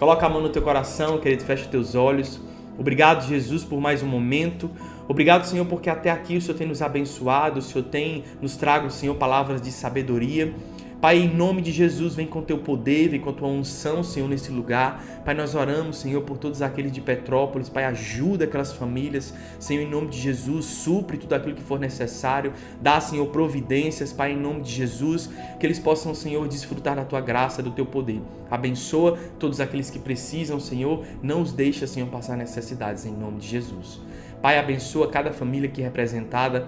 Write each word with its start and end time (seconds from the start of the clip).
Coloca 0.00 0.24
a 0.24 0.30
mão 0.30 0.40
no 0.40 0.48
teu 0.48 0.62
coração, 0.62 1.18
querido, 1.18 1.44
fecha 1.44 1.64
os 1.64 1.68
teus 1.68 1.94
olhos. 1.94 2.40
Obrigado, 2.78 3.28
Jesus, 3.28 3.64
por 3.64 3.78
mais 3.82 4.02
um 4.02 4.06
momento. 4.06 4.70
Obrigado, 5.06 5.44
Senhor, 5.44 5.66
porque 5.66 5.90
até 5.90 6.10
aqui 6.10 6.38
o 6.38 6.40
Senhor 6.40 6.56
tem 6.56 6.66
nos 6.66 6.80
abençoado, 6.80 7.58
o 7.58 7.62
Senhor 7.62 7.84
tem 7.84 8.24
nos 8.40 8.56
trago, 8.56 8.90
Senhor, 8.90 9.14
palavras 9.16 9.60
de 9.60 9.70
sabedoria. 9.70 10.54
Pai, 11.00 11.16
em 11.16 11.34
nome 11.34 11.62
de 11.62 11.72
Jesus, 11.72 12.14
vem 12.14 12.26
com 12.26 12.42
teu 12.42 12.58
poder, 12.58 13.08
vem 13.08 13.20
com 13.20 13.32
tua 13.32 13.48
unção, 13.48 14.04
Senhor, 14.04 14.28
nesse 14.28 14.52
lugar. 14.52 15.02
Pai, 15.24 15.32
nós 15.34 15.54
oramos, 15.54 15.96
Senhor, 15.96 16.20
por 16.20 16.36
todos 16.36 16.60
aqueles 16.60 16.92
de 16.92 17.00
Petrópolis. 17.00 17.70
Pai, 17.70 17.84
ajuda 17.84 18.44
aquelas 18.44 18.74
famílias. 18.74 19.32
Senhor, 19.58 19.80
em 19.80 19.88
nome 19.88 20.08
de 20.08 20.20
Jesus, 20.20 20.66
supre 20.66 21.16
tudo 21.16 21.32
aquilo 21.32 21.54
que 21.54 21.62
for 21.62 21.80
necessário. 21.80 22.52
Dá, 22.82 23.00
Senhor, 23.00 23.26
providências, 23.28 24.12
Pai, 24.12 24.32
em 24.32 24.36
nome 24.36 24.60
de 24.60 24.72
Jesus, 24.72 25.30
que 25.58 25.66
eles 25.66 25.78
possam, 25.78 26.14
Senhor, 26.14 26.46
desfrutar 26.46 26.96
da 26.96 27.04
tua 27.06 27.22
graça, 27.22 27.62
do 27.62 27.70
teu 27.70 27.86
poder. 27.86 28.20
Abençoa 28.50 29.18
todos 29.38 29.58
aqueles 29.58 29.88
que 29.88 29.98
precisam, 29.98 30.60
Senhor. 30.60 31.02
Não 31.22 31.40
os 31.40 31.50
deixa, 31.50 31.86
Senhor, 31.86 32.10
passar 32.10 32.36
necessidades, 32.36 33.06
em 33.06 33.12
nome 33.12 33.38
de 33.38 33.48
Jesus. 33.48 33.98
Pai, 34.42 34.58
abençoa 34.58 35.08
cada 35.08 35.32
família 35.32 35.68
aqui 35.68 35.82
representada 35.82 36.66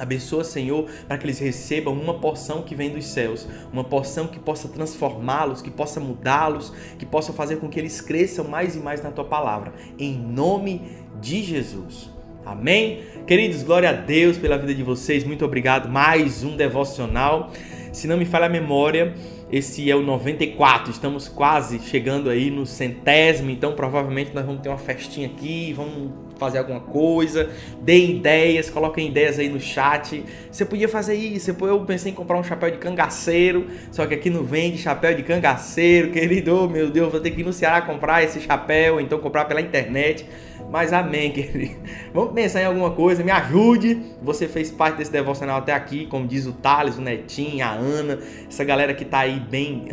Abençoa, 0.00 0.44
Senhor, 0.44 0.86
para 1.06 1.18
que 1.18 1.26
eles 1.26 1.38
recebam 1.38 1.94
uma 1.94 2.14
porção 2.14 2.62
que 2.62 2.74
vem 2.74 2.90
dos 2.90 3.06
céus, 3.06 3.46
uma 3.72 3.84
porção 3.84 4.26
que 4.26 4.38
possa 4.38 4.68
transformá-los, 4.68 5.62
que 5.62 5.70
possa 5.70 6.00
mudá-los, 6.00 6.72
que 6.98 7.06
possa 7.06 7.32
fazer 7.32 7.56
com 7.56 7.68
que 7.68 7.78
eles 7.78 8.00
cresçam 8.00 8.46
mais 8.46 8.76
e 8.76 8.78
mais 8.78 9.02
na 9.02 9.10
tua 9.10 9.24
palavra. 9.24 9.72
Em 9.98 10.14
nome 10.14 10.82
de 11.20 11.42
Jesus. 11.42 12.10
Amém? 12.44 13.00
Queridos, 13.26 13.62
glória 13.62 13.88
a 13.88 13.92
Deus 13.92 14.36
pela 14.36 14.58
vida 14.58 14.74
de 14.74 14.82
vocês. 14.82 15.24
Muito 15.24 15.44
obrigado. 15.44 15.88
Mais 15.88 16.44
um 16.44 16.56
devocional. 16.56 17.50
Se 17.90 18.06
não 18.06 18.18
me 18.18 18.26
falha 18.26 18.46
a 18.46 18.50
memória, 18.50 19.14
esse 19.50 19.90
é 19.90 19.96
o 19.96 20.02
94. 20.02 20.90
Estamos 20.90 21.28
quase 21.28 21.78
chegando 21.78 22.28
aí 22.28 22.50
no 22.50 22.66
centésimo, 22.66 23.50
então 23.50 23.72
provavelmente 23.72 24.32
nós 24.34 24.44
vamos 24.44 24.60
ter 24.60 24.68
uma 24.68 24.76
festinha 24.76 25.28
aqui, 25.28 25.72
vamos 25.72 26.10
fazer 26.44 26.58
alguma 26.58 26.80
coisa, 26.80 27.50
deem 27.80 28.16
ideias, 28.16 28.70
coloquem 28.70 29.08
ideias 29.08 29.38
aí 29.38 29.48
no 29.48 29.60
chat. 29.60 30.24
Você 30.50 30.64
podia 30.64 30.88
fazer 30.88 31.14
isso, 31.14 31.54
eu 31.60 31.80
pensei 31.84 32.12
em 32.12 32.14
comprar 32.14 32.38
um 32.38 32.44
chapéu 32.44 32.70
de 32.70 32.78
cangaceiro, 32.78 33.66
só 33.90 34.06
que 34.06 34.14
aqui 34.14 34.30
não 34.30 34.44
vende 34.44 34.78
chapéu 34.78 35.14
de 35.14 35.22
cangaceiro, 35.22 36.10
querido, 36.12 36.64
oh, 36.64 36.68
meu 36.68 36.90
Deus, 36.90 37.10
vou 37.10 37.20
ter 37.20 37.30
que 37.30 37.40
ir 37.40 37.44
no 37.44 37.52
Ceará 37.52 37.82
comprar 37.82 38.22
esse 38.22 38.40
chapéu, 38.40 39.00
então 39.00 39.18
comprar 39.18 39.46
pela 39.46 39.60
internet. 39.60 40.26
Mas 40.74 40.92
amém, 40.92 41.30
querido. 41.32 41.76
Vamos 42.12 42.32
pensar 42.32 42.62
em 42.62 42.64
alguma 42.64 42.90
coisa, 42.90 43.22
me 43.22 43.30
ajude. 43.30 44.00
Você 44.20 44.48
fez 44.48 44.72
parte 44.72 44.96
desse 44.96 45.12
devocional 45.12 45.58
até 45.58 45.72
aqui, 45.72 46.06
como 46.06 46.26
diz 46.26 46.46
o 46.46 46.52
Thales, 46.52 46.98
o 46.98 47.00
Netinho, 47.00 47.64
a 47.64 47.70
Ana, 47.70 48.18
essa 48.48 48.64
galera 48.64 48.92
que 48.92 49.04
tá 49.04 49.20
aí 49.20 49.38
bem 49.38 49.86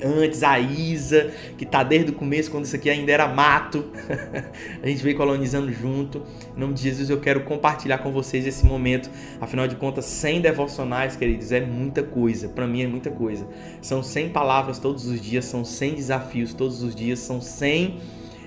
antes, 0.00 0.44
a 0.44 0.60
Isa, 0.60 1.32
que 1.56 1.66
tá 1.66 1.82
desde 1.82 2.12
o 2.12 2.14
começo, 2.14 2.52
quando 2.52 2.66
isso 2.66 2.76
aqui 2.76 2.88
ainda 2.88 3.10
era 3.10 3.26
mato. 3.26 3.86
a 4.80 4.86
gente 4.86 5.02
veio 5.02 5.16
colonizando 5.16 5.72
junto. 5.72 5.97
Em 6.02 6.60
nome 6.60 6.74
de 6.74 6.82
Jesus, 6.82 7.10
eu 7.10 7.20
quero 7.20 7.44
compartilhar 7.44 7.98
com 7.98 8.12
vocês 8.12 8.46
esse 8.46 8.64
momento. 8.64 9.10
Afinal 9.40 9.66
de 9.66 9.76
contas, 9.76 10.04
100 10.04 10.40
devocionais, 10.42 11.16
queridos, 11.16 11.50
é 11.52 11.60
muita 11.60 12.02
coisa. 12.02 12.48
Para 12.48 12.66
mim 12.66 12.82
é 12.82 12.86
muita 12.86 13.10
coisa. 13.10 13.46
São 13.80 14.02
100 14.02 14.30
palavras 14.30 14.78
todos 14.78 15.06
os 15.06 15.20
dias, 15.20 15.44
são 15.44 15.64
100 15.64 15.94
desafios 15.94 16.52
todos 16.52 16.82
os 16.82 16.94
dias, 16.94 17.18
são 17.18 17.40
100 17.40 17.96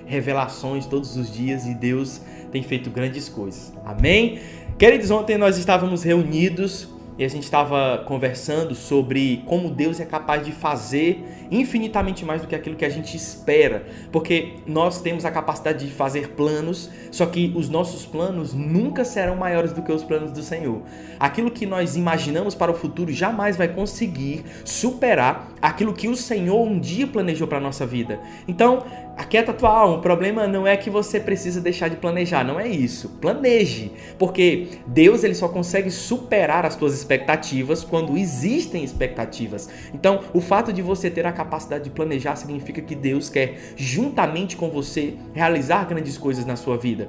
revelações 0.06 0.86
todos 0.86 1.16
os 1.16 1.32
dias 1.32 1.66
e 1.66 1.74
Deus 1.74 2.20
tem 2.50 2.62
feito 2.62 2.90
grandes 2.90 3.28
coisas. 3.28 3.72
Amém? 3.84 4.40
Queridos, 4.78 5.10
ontem 5.10 5.38
nós 5.38 5.58
estávamos 5.58 6.02
reunidos 6.02 6.88
e 7.18 7.24
a 7.24 7.28
gente 7.28 7.44
estava 7.44 8.02
conversando 8.06 8.74
sobre 8.74 9.42
como 9.46 9.70
Deus 9.70 10.00
é 10.00 10.04
capaz 10.04 10.44
de 10.44 10.52
fazer 10.52 11.24
infinitamente 11.50 12.24
mais 12.24 12.40
do 12.40 12.48
que 12.48 12.54
aquilo 12.54 12.76
que 12.76 12.84
a 12.84 12.88
gente 12.88 13.16
espera, 13.16 13.86
porque 14.10 14.54
nós 14.66 15.00
temos 15.00 15.24
a 15.24 15.30
capacidade 15.30 15.86
de 15.86 15.92
fazer 15.92 16.30
planos, 16.30 16.90
só 17.10 17.26
que 17.26 17.52
os 17.54 17.68
nossos 17.68 18.06
planos 18.06 18.54
nunca 18.54 19.04
serão 19.04 19.36
maiores 19.36 19.72
do 19.72 19.82
que 19.82 19.92
os 19.92 20.02
planos 20.02 20.32
do 20.32 20.42
Senhor. 20.42 20.82
Aquilo 21.20 21.50
que 21.50 21.66
nós 21.66 21.96
imaginamos 21.96 22.54
para 22.54 22.70
o 22.70 22.74
futuro 22.74 23.12
jamais 23.12 23.56
vai 23.56 23.68
conseguir 23.68 24.44
superar 24.64 25.52
aquilo 25.60 25.92
que 25.92 26.08
o 26.08 26.16
Senhor 26.16 26.62
um 26.62 26.80
dia 26.80 27.06
planejou 27.06 27.46
para 27.46 27.58
a 27.58 27.60
nossa 27.60 27.86
vida. 27.86 28.18
Então, 28.48 28.84
Aquieta 29.16 29.52
tua 29.52 29.70
alma. 29.70 29.98
O 29.98 30.00
problema 30.00 30.46
não 30.46 30.66
é 30.66 30.76
que 30.76 30.88
você 30.88 31.20
precisa 31.20 31.60
deixar 31.60 31.88
de 31.88 31.96
planejar, 31.96 32.44
não 32.44 32.58
é 32.58 32.66
isso. 32.68 33.08
Planeje, 33.20 33.92
porque 34.18 34.68
Deus 34.86 35.22
ele 35.22 35.34
só 35.34 35.48
consegue 35.48 35.90
superar 35.90 36.64
as 36.64 36.76
tuas 36.76 36.94
expectativas 36.94 37.84
quando 37.84 38.16
existem 38.16 38.82
expectativas. 38.82 39.68
Então, 39.92 40.20
o 40.32 40.40
fato 40.40 40.72
de 40.72 40.80
você 40.80 41.10
ter 41.10 41.26
a 41.26 41.32
capacidade 41.32 41.84
de 41.84 41.90
planejar 41.90 42.36
significa 42.36 42.80
que 42.80 42.94
Deus 42.94 43.28
quer 43.28 43.74
juntamente 43.76 44.56
com 44.56 44.70
você 44.70 45.14
realizar 45.34 45.86
grandes 45.86 46.16
coisas 46.16 46.46
na 46.46 46.56
sua 46.56 46.78
vida. 46.78 47.08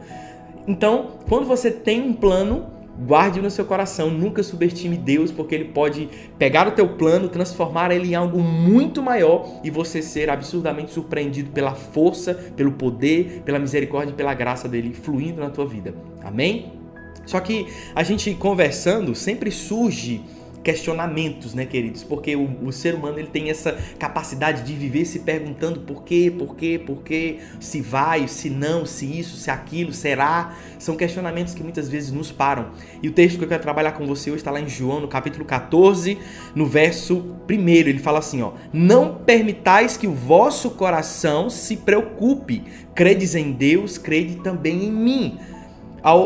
Então, 0.67 1.11
quando 1.27 1.45
você 1.45 1.71
tem 1.71 2.01
um 2.01 2.13
plano, 2.13 2.67
Guarde 2.95 3.41
no 3.41 3.49
seu 3.49 3.65
coração, 3.65 4.11
nunca 4.11 4.43
subestime 4.43 4.95
Deus, 4.95 5.31
porque 5.31 5.55
ele 5.55 5.65
pode 5.65 6.07
pegar 6.37 6.67
o 6.67 6.71
teu 6.71 6.87
plano, 6.89 7.27
transformar 7.27 7.91
ele 7.91 8.11
em 8.11 8.15
algo 8.15 8.39
muito 8.39 9.01
maior 9.01 9.59
e 9.63 9.71
você 9.71 10.01
ser 10.01 10.29
absurdamente 10.29 10.91
surpreendido 10.91 11.49
pela 11.51 11.73
força, 11.73 12.35
pelo 12.55 12.73
poder, 12.73 13.41
pela 13.43 13.57
misericórdia 13.57 14.11
e 14.11 14.15
pela 14.15 14.33
graça 14.33 14.69
dele 14.69 14.93
fluindo 14.93 15.41
na 15.41 15.49
tua 15.49 15.65
vida. 15.65 15.95
Amém? 16.23 16.71
Só 17.25 17.39
que 17.39 17.67
a 17.95 18.03
gente 18.03 18.33
conversando 18.35 19.15
sempre 19.15 19.49
surge 19.49 20.21
questionamentos, 20.63 21.53
né, 21.53 21.65
queridos? 21.65 22.03
Porque 22.03 22.35
o, 22.35 22.49
o, 22.63 22.71
ser 22.71 22.95
humano 22.95 23.19
ele 23.19 23.27
tem 23.27 23.49
essa 23.49 23.77
capacidade 23.99 24.63
de 24.63 24.73
viver 24.73 25.05
se 25.05 25.19
perguntando 25.19 25.81
por 25.81 26.03
quê, 26.03 26.33
por 26.35 26.55
quê, 26.55 26.81
por 26.83 27.03
quê, 27.03 27.39
se 27.59 27.81
vai, 27.81 28.27
se 28.27 28.49
não, 28.49 28.85
se 28.85 29.05
isso, 29.19 29.35
se 29.35 29.51
aquilo, 29.51 29.91
será. 29.91 30.55
São 30.79 30.95
questionamentos 30.95 31.53
que 31.53 31.61
muitas 31.61 31.89
vezes 31.89 32.11
nos 32.11 32.31
param. 32.31 32.71
E 33.01 33.07
o 33.07 33.11
texto 33.11 33.37
que 33.37 33.43
eu 33.43 33.49
quero 33.49 33.61
trabalhar 33.61 33.91
com 33.91 34.07
você 34.07 34.29
hoje 34.29 34.37
está 34.37 34.51
lá 34.51 34.61
em 34.61 34.69
João, 34.69 35.01
no 35.01 35.07
capítulo 35.07 35.43
14, 35.43 36.17
no 36.55 36.65
verso 36.65 37.35
1. 37.49 37.69
Ele 37.69 37.99
fala 37.99 38.19
assim: 38.19 38.41
ó, 38.41 38.53
Não 38.71 39.15
permitais 39.15 39.97
que 39.97 40.07
o 40.07 40.13
vosso 40.13 40.71
coração 40.71 41.49
se 41.49 41.77
preocupe. 41.77 42.63
Credes 42.95 43.35
em 43.35 43.51
Deus, 43.51 43.97
crede 43.97 44.35
também 44.37 44.85
em 44.85 44.91
mim. 44.91 45.39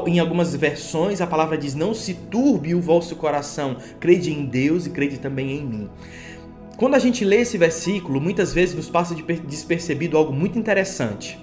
Em 0.08 0.20
algumas 0.20 0.56
versões, 0.56 1.22
a 1.22 1.28
palavra 1.28 1.58
diz: 1.58 1.76
Não 1.76 1.94
se 1.94 2.14
turbe 2.14 2.74
o 2.74 2.82
vosso 2.82 3.16
coração, 3.16 3.78
crede 4.00 4.34
em 4.34 4.46
Deus 4.46 4.88
e 4.88 4.90
crede 4.90 5.20
também 5.20 5.52
em 5.52 5.66
mim. 5.66 5.90
Quando 6.78 6.96
a 6.96 7.00
gente 7.00 7.24
lê 7.24 7.38
esse 7.38 7.58
versículo, 7.58 8.22
muitas 8.22 8.54
vezes 8.54 8.76
nos 8.76 8.90
passa 8.90 9.14
de 9.16 9.24
despercebido 9.24 10.18
algo 10.18 10.34
muito 10.34 10.58
interessante. 10.60 11.40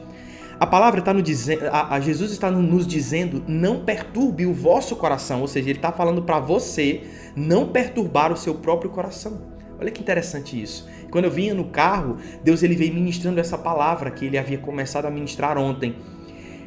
A 0.59 0.67
palavra 0.67 1.01
está 1.01 1.13
no 1.13 1.21
dizendo, 1.21 1.65
a, 1.71 1.99
Jesus 2.01 2.31
está 2.33 2.51
nos 2.51 2.87
dizendo: 2.87 3.43
não 3.47 3.85
perturbe 3.85 4.47
o 4.47 4.55
vosso 4.55 4.97
coração, 4.97 5.41
ou 5.41 5.49
seja, 5.49 5.71
ele 5.71 5.79
está 5.79 5.93
falando 5.93 6.23
para 6.23 6.39
você 6.39 7.03
não 7.35 7.69
perturbar 7.69 8.33
o 8.33 8.37
seu 8.37 8.55
próprio 8.55 8.91
coração. 8.91 9.43
Olha 9.79 9.91
que 9.91 10.01
interessante 10.01 10.61
isso. 10.61 10.89
Quando 11.11 11.25
eu 11.25 11.31
vinha 11.31 11.53
no 11.53 11.65
carro, 11.65 12.17
Deus 12.43 12.63
ele 12.63 12.77
veio 12.77 12.95
ministrando 12.95 13.41
essa 13.41 13.59
palavra 13.59 14.11
que 14.11 14.25
ele 14.25 14.39
havia 14.39 14.59
começado 14.59 15.07
a 15.07 15.11
ministrar 15.11 15.59
ontem. 15.59 15.97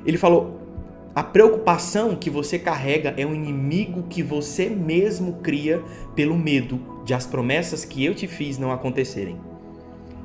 Ele 0.05 0.17
falou: 0.17 0.66
a 1.17 1.23
preocupação 1.23 2.15
que 2.15 2.29
você 2.29 2.59
carrega 2.59 3.11
é 3.17 3.25
um 3.25 3.33
inimigo 3.33 4.03
que 4.03 4.21
você 4.21 4.69
mesmo 4.69 5.39
cria 5.41 5.81
pelo 6.13 6.37
medo 6.37 6.79
de 7.03 7.11
as 7.11 7.25
promessas 7.25 7.83
que 7.83 8.05
eu 8.05 8.13
te 8.13 8.27
fiz 8.27 8.59
não 8.59 8.71
acontecerem. 8.71 9.35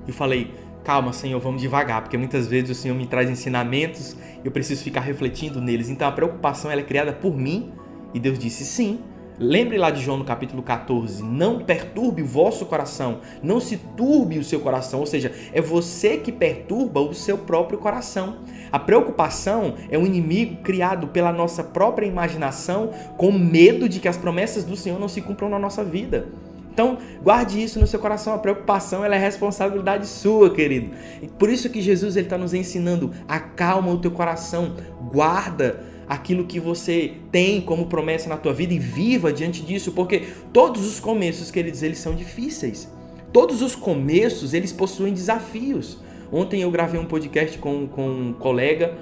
Eu 0.06 0.12
falei, 0.12 0.52
calma, 0.84 1.14
Senhor, 1.14 1.41
vamos 1.41 1.62
devagar, 1.62 2.02
porque 2.02 2.19
muitas 2.19 2.47
vezes 2.47 2.69
o 2.69 2.75
Senhor 2.75 2.94
me 2.94 3.06
traz 3.06 3.31
ensinamentos 3.31 4.14
e 4.44 4.47
eu 4.47 4.52
preciso 4.52 4.84
ficar 4.84 5.00
refletindo 5.00 5.62
neles. 5.62 5.88
Então 5.88 6.06
a 6.06 6.12
preocupação 6.12 6.70
ela 6.70 6.82
é 6.82 6.84
criada 6.84 7.10
por 7.10 7.34
mim 7.34 7.72
e 8.12 8.20
Deus 8.20 8.38
disse 8.38 8.66
sim. 8.66 9.00
Lembre 9.38 9.78
lá 9.78 9.90
de 9.90 10.02
João 10.02 10.19
no 10.19 10.25
capítulo 10.25 10.62
14: 10.62 11.22
não 11.22 11.61
perturbe 11.61 12.20
o 12.20 12.26
vosso 12.26 12.66
coração, 12.66 13.20
não 13.43 13.61
se 13.61 13.78
turbe 13.96 14.38
o 14.38 14.44
seu 14.44 14.61
coração, 14.61 15.00
ou 15.00 15.06
seja, 15.06 15.32
é 15.55 15.61
você 15.61 16.19
que 16.19 16.31
perturba 16.31 17.00
o 17.00 17.14
seu 17.14 17.38
próprio 17.38 17.78
coração. 17.78 18.40
A 18.72 18.78
preocupação 18.78 19.74
é 19.90 19.98
um 19.98 20.06
inimigo 20.06 20.62
criado 20.62 21.08
pela 21.08 21.30
nossa 21.30 21.62
própria 21.62 22.06
imaginação 22.06 22.90
com 23.19 23.30
medo 23.30 23.86
de 23.86 24.00
que 24.00 24.08
as 24.08 24.16
promessas 24.16 24.64
do 24.64 24.76
Senhor 24.76 24.98
não 24.98 25.08
se 25.08 25.20
cumpram 25.20 25.50
na 25.50 25.58
nossa 25.58 25.84
vida. 25.84 26.26
Então, 26.72 26.96
guarde 27.22 27.62
isso 27.62 27.78
no 27.78 27.86
seu 27.86 28.00
coração. 28.00 28.32
A 28.32 28.38
preocupação 28.38 29.04
é 29.04 29.19
responsabilidade 29.19 30.06
sua, 30.06 30.48
querido. 30.48 30.90
E 31.20 31.28
por 31.28 31.50
isso 31.50 31.69
que 31.69 31.82
Jesus 31.82 32.16
está 32.16 32.38
nos 32.38 32.54
ensinando: 32.54 33.12
acalma 33.28 33.92
o 33.92 33.98
teu 33.98 34.10
coração, 34.10 34.75
guarda 35.12 35.84
aquilo 36.08 36.46
que 36.46 36.58
você 36.58 37.12
tem 37.30 37.60
como 37.60 37.86
promessa 37.86 38.28
na 38.28 38.38
tua 38.38 38.54
vida 38.54 38.72
e 38.72 38.78
viva 38.78 39.32
diante 39.32 39.62
disso, 39.62 39.92
porque 39.92 40.28
todos 40.50 40.86
os 40.86 40.98
começos, 40.98 41.50
queridos, 41.50 41.82
eles 41.82 41.98
são 41.98 42.14
difíceis. 42.14 42.90
Todos 43.32 43.60
os 43.60 43.75
começos, 43.75 44.54
eles 44.54 44.72
possuem 44.72 45.12
desafios. 45.12 45.98
Ontem 46.32 46.62
eu 46.62 46.70
gravei 46.70 46.99
um 46.99 47.05
podcast 47.05 47.58
com, 47.58 47.87
com 47.87 48.08
um 48.08 48.32
colega 48.32 48.96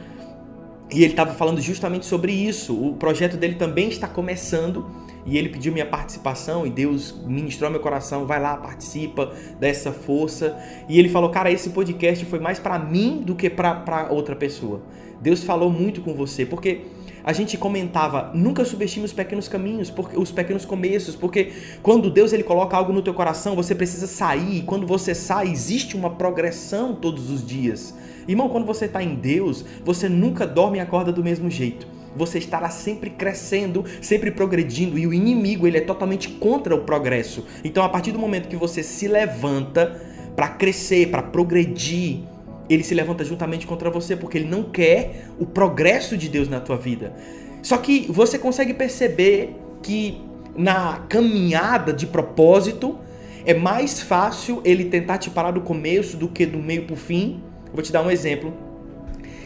e 0.93 1.05
ele 1.05 1.12
estava 1.12 1.32
falando 1.32 1.61
justamente 1.61 2.05
sobre 2.05 2.32
isso. 2.32 2.75
O 2.75 2.97
projeto 2.97 3.37
dele 3.37 3.55
também 3.55 3.88
está 3.88 4.09
começando 4.09 4.91
e 5.25 5.38
ele 5.38 5.49
pediu 5.49 5.73
minha 5.73 5.87
participação 5.87 6.67
e 6.67 6.71
Deus 6.71 7.15
ministrou 7.25 7.71
meu 7.71 7.79
coração, 7.79 8.27
vai 8.27 8.41
lá, 8.41 8.56
participa 8.56 9.32
dessa 9.61 9.93
força. 9.93 10.59
E 10.88 10.99
ele 10.99 11.09
falou, 11.09 11.31
cara, 11.31 11.53
esse 11.53 11.71
podcast 11.71 12.25
foi 12.25 12.41
mais 12.41 12.59
para 12.59 12.79
mim 12.79 13.23
do 13.25 13.37
que 13.37 13.49
para 13.49 14.09
outra 14.11 14.35
pessoa. 14.35 14.83
Deus 15.21 15.44
falou 15.44 15.71
muito 15.71 16.00
com 16.00 16.15
você, 16.15 16.44
porque 16.44 16.81
a 17.25 17.32
gente 17.32 17.56
comentava, 17.56 18.31
nunca 18.34 18.64
subestime 18.64 19.05
os 19.05 19.12
pequenos 19.12 19.49
caminhos, 19.49 19.90
porque, 19.90 20.19
os 20.19 20.31
pequenos 20.31 20.64
começos, 20.64 21.14
porque 21.14 21.52
quando 21.82 22.11
Deus 22.11 22.32
ele 22.32 22.43
coloca 22.43 22.76
algo 22.76 22.93
no 22.93 23.02
teu 23.02 23.14
coração, 23.14 23.55
você 23.55 23.75
precisa 23.75 24.06
sair, 24.06 24.58
e 24.58 24.62
quando 24.62 24.87
você 24.87 25.14
sai, 25.14 25.49
existe 25.49 25.96
uma 25.96 26.11
progressão 26.11 26.94
todos 26.94 27.31
os 27.31 27.46
dias. 27.46 27.94
Irmão, 28.26 28.49
quando 28.49 28.67
você 28.67 28.84
está 28.84 29.02
em 29.02 29.14
Deus, 29.14 29.64
você 29.84 30.08
nunca 30.08 30.46
dorme 30.46 30.78
e 30.78 30.81
acorda 30.81 31.12
do 31.12 31.22
mesmo 31.22 31.50
jeito 31.50 31.87
você 32.14 32.38
estará 32.38 32.69
sempre 32.70 33.11
crescendo, 33.11 33.84
sempre 34.02 34.31
progredindo 34.31 34.99
e 34.99 35.06
o 35.06 35.14
inimigo 35.14 35.66
ele 35.66 35.78
é 35.78 35.81
totalmente 35.81 36.28
contra 36.28 36.75
o 36.75 36.81
progresso. 36.81 37.46
Então, 37.62 37.84
a 37.84 37.88
partir 37.88 38.12
do 38.12 38.19
momento 38.19 38.49
que 38.49 38.56
você 38.56 38.82
se 38.82 39.06
levanta 39.06 40.00
para 40.34 40.49
crescer, 40.49 41.11
para 41.11 41.23
progredir, 41.23 42.20
ele 42.70 42.84
se 42.84 42.94
levanta 42.94 43.25
juntamente 43.25 43.67
contra 43.67 43.90
você 43.90 44.14
porque 44.17 44.38
ele 44.38 44.49
não 44.49 44.62
quer 44.62 45.26
o 45.38 45.44
progresso 45.44 46.17
de 46.17 46.28
Deus 46.28 46.49
na 46.49 46.61
tua 46.61 46.76
vida. 46.76 47.12
Só 47.62 47.76
que 47.76 48.06
você 48.08 48.38
consegue 48.38 48.72
perceber 48.72 49.56
que 49.82 50.22
na 50.56 51.05
caminhada 51.08 51.93
de 51.93 52.06
propósito 52.06 52.99
é 53.44 53.52
mais 53.52 54.00
fácil 54.00 54.61
ele 54.64 54.84
tentar 54.84 55.19
te 55.19 55.31
parar 55.31 55.50
do 55.50 55.61
começo 55.61 56.17
do 56.17 56.28
que 56.28 56.46
do 56.46 56.58
meio 56.58 56.84
para 56.84 56.94
o 56.94 56.96
fim. 56.96 57.43
Vou 57.72 57.82
te 57.82 57.90
dar 57.90 58.02
um 58.02 58.11
exemplo. 58.11 58.69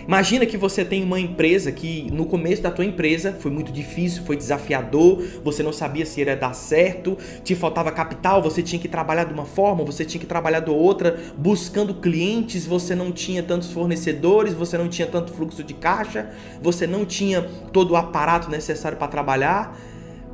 Imagina 0.07 0.45
que 0.45 0.59
você 0.59 0.85
tem 0.85 1.03
uma 1.03 1.19
empresa 1.19 1.73
que 1.73 2.11
no 2.13 2.27
começo 2.27 2.61
da 2.61 2.71
tua 2.71 2.85
empresa 2.85 3.35
foi 3.41 3.51
muito 3.51 3.73
difícil, 3.73 4.23
foi 4.25 4.37
desafiador, 4.37 5.23
você 5.43 5.63
não 5.63 5.73
sabia 5.73 6.05
se 6.05 6.21
ia 6.21 6.37
dar 6.37 6.53
certo, 6.53 7.17
te 7.43 7.55
faltava 7.55 7.91
capital, 7.91 8.43
você 8.43 8.63
tinha 8.63 8.79
que 8.79 8.89
trabalhar 8.89 9.25
de 9.25 9.33
uma 9.33 9.47
forma, 9.47 9.83
você 9.83 10.05
tinha 10.05 10.21
que 10.21 10.27
trabalhar 10.27 10.61
de 10.61 10.71
outra, 10.71 11.19
buscando 11.39 11.95
clientes, 11.95 12.67
você 12.67 12.95
não 12.95 13.11
tinha 13.11 13.43
tantos 13.43 13.73
fornecedores, 13.73 14.53
você 14.53 14.77
não 14.77 14.89
tinha 14.89 15.07
tanto 15.07 15.33
fluxo 15.33 15.65
de 15.65 15.73
caixa, 15.73 16.31
você 16.61 16.87
não 16.87 17.07
tinha 17.07 17.43
todo 17.73 17.93
o 17.93 17.97
aparato 17.97 18.51
necessário 18.51 18.99
para 18.99 19.09
trabalhar. 19.09 19.75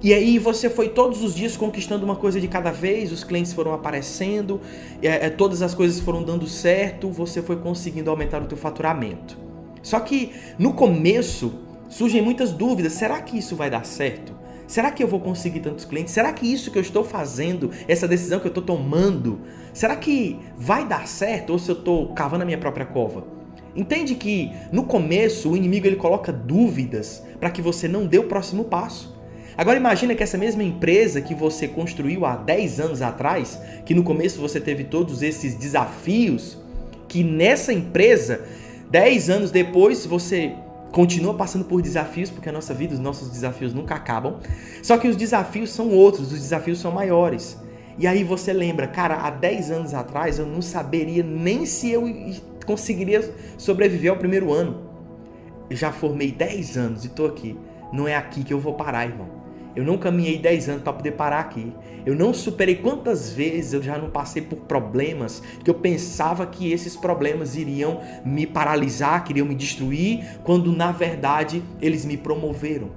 E 0.02 0.14
aí 0.14 0.38
você 0.38 0.68
foi 0.70 0.88
todos 0.88 1.22
os 1.22 1.34
dias 1.34 1.56
conquistando 1.56 2.04
uma 2.04 2.16
coisa 2.16 2.40
de 2.40 2.48
cada 2.48 2.72
vez, 2.72 3.12
os 3.12 3.22
clientes 3.22 3.52
foram 3.52 3.74
aparecendo, 3.74 4.60
é, 5.02 5.26
é, 5.26 5.30
todas 5.30 5.60
as 5.62 5.74
coisas 5.74 6.00
foram 6.00 6.22
dando 6.22 6.48
certo, 6.48 7.10
você 7.10 7.42
foi 7.42 7.56
conseguindo 7.56 8.10
aumentar 8.10 8.42
o 8.42 8.46
teu 8.46 8.56
faturamento. 8.56 9.49
Só 9.82 10.00
que 10.00 10.32
no 10.58 10.72
começo 10.74 11.52
surgem 11.88 12.22
muitas 12.22 12.52
dúvidas: 12.52 12.92
será 12.92 13.20
que 13.20 13.38
isso 13.38 13.56
vai 13.56 13.70
dar 13.70 13.84
certo? 13.84 14.40
Será 14.66 14.92
que 14.92 15.02
eu 15.02 15.08
vou 15.08 15.18
conseguir 15.18 15.60
tantos 15.60 15.84
clientes? 15.84 16.14
Será 16.14 16.32
que 16.32 16.46
isso 16.46 16.70
que 16.70 16.78
eu 16.78 16.82
estou 16.82 17.02
fazendo, 17.02 17.72
essa 17.88 18.06
decisão 18.06 18.38
que 18.38 18.46
eu 18.46 18.50
estou 18.50 18.62
tomando, 18.62 19.40
será 19.72 19.96
que 19.96 20.38
vai 20.56 20.86
dar 20.86 21.08
certo 21.08 21.50
ou 21.50 21.58
se 21.58 21.68
eu 21.68 21.74
estou 21.74 22.14
cavando 22.14 22.44
a 22.44 22.46
minha 22.46 22.56
própria 22.56 22.86
cova? 22.86 23.24
Entende 23.74 24.14
que 24.14 24.52
no 24.70 24.84
começo 24.84 25.50
o 25.50 25.56
inimigo 25.56 25.88
ele 25.88 25.96
coloca 25.96 26.32
dúvidas 26.32 27.20
para 27.40 27.50
que 27.50 27.60
você 27.60 27.88
não 27.88 28.06
dê 28.06 28.18
o 28.18 28.28
próximo 28.28 28.64
passo. 28.64 29.18
Agora 29.56 29.76
imagina 29.76 30.14
que 30.14 30.22
essa 30.22 30.38
mesma 30.38 30.62
empresa 30.62 31.20
que 31.20 31.34
você 31.34 31.66
construiu 31.68 32.24
há 32.24 32.36
10 32.36 32.80
anos 32.80 33.02
atrás, 33.02 33.60
que 33.84 33.94
no 33.94 34.04
começo 34.04 34.40
você 34.40 34.60
teve 34.60 34.84
todos 34.84 35.20
esses 35.20 35.54
desafios, 35.54 36.58
que 37.08 37.24
nessa 37.24 37.72
empresa 37.72 38.44
Dez 38.90 39.30
anos 39.30 39.52
depois, 39.52 40.04
você 40.04 40.52
continua 40.90 41.34
passando 41.34 41.64
por 41.64 41.80
desafios, 41.80 42.28
porque 42.28 42.48
a 42.48 42.52
nossa 42.52 42.74
vida, 42.74 42.92
os 42.92 42.98
nossos 42.98 43.30
desafios 43.30 43.72
nunca 43.72 43.94
acabam. 43.94 44.40
Só 44.82 44.98
que 44.98 45.06
os 45.06 45.16
desafios 45.16 45.70
são 45.70 45.90
outros, 45.90 46.32
os 46.32 46.40
desafios 46.40 46.80
são 46.80 46.90
maiores. 46.90 47.56
E 47.96 48.06
aí 48.06 48.24
você 48.24 48.52
lembra, 48.52 48.88
cara, 48.88 49.14
há 49.18 49.30
10 49.30 49.70
anos 49.70 49.94
atrás 49.94 50.38
eu 50.38 50.46
não 50.46 50.60
saberia 50.60 51.22
nem 51.22 51.66
se 51.66 51.90
eu 51.90 52.02
conseguiria 52.66 53.32
sobreviver 53.56 54.10
ao 54.10 54.16
primeiro 54.16 54.52
ano. 54.52 54.82
Eu 55.68 55.76
já 55.76 55.92
formei 55.92 56.32
10 56.32 56.76
anos 56.76 57.04
e 57.04 57.10
tô 57.10 57.26
aqui. 57.26 57.56
Não 57.92 58.08
é 58.08 58.16
aqui 58.16 58.42
que 58.42 58.52
eu 58.52 58.58
vou 58.58 58.74
parar, 58.74 59.06
irmão. 59.06 59.39
Eu 59.74 59.84
não 59.84 59.96
caminhei 59.96 60.38
10 60.38 60.68
anos 60.68 60.82
para 60.82 60.92
poder 60.92 61.12
parar 61.12 61.40
aqui. 61.40 61.72
Eu 62.04 62.14
não 62.14 62.32
superei 62.32 62.76
quantas 62.76 63.32
vezes 63.32 63.72
eu 63.72 63.82
já 63.82 63.98
não 63.98 64.10
passei 64.10 64.42
por 64.42 64.56
problemas 64.60 65.42
que 65.62 65.70
eu 65.70 65.74
pensava 65.74 66.46
que 66.46 66.72
esses 66.72 66.96
problemas 66.96 67.56
iriam 67.56 68.00
me 68.24 68.46
paralisar, 68.46 69.22
que 69.24 69.32
iriam 69.32 69.46
me 69.46 69.54
destruir, 69.54 70.38
quando 70.42 70.72
na 70.72 70.92
verdade 70.92 71.62
eles 71.80 72.04
me 72.04 72.16
promoveram. 72.16 72.90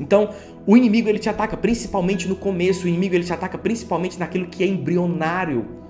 Então, 0.00 0.30
o 0.66 0.76
inimigo 0.76 1.08
ele 1.08 1.18
te 1.18 1.28
ataca 1.28 1.56
principalmente 1.56 2.26
no 2.26 2.36
começo, 2.36 2.86
o 2.86 2.88
inimigo 2.88 3.14
ele 3.14 3.24
te 3.24 3.32
ataca 3.32 3.58
principalmente 3.58 4.18
naquilo 4.18 4.46
que 4.46 4.62
é 4.62 4.66
embrionário 4.66 5.80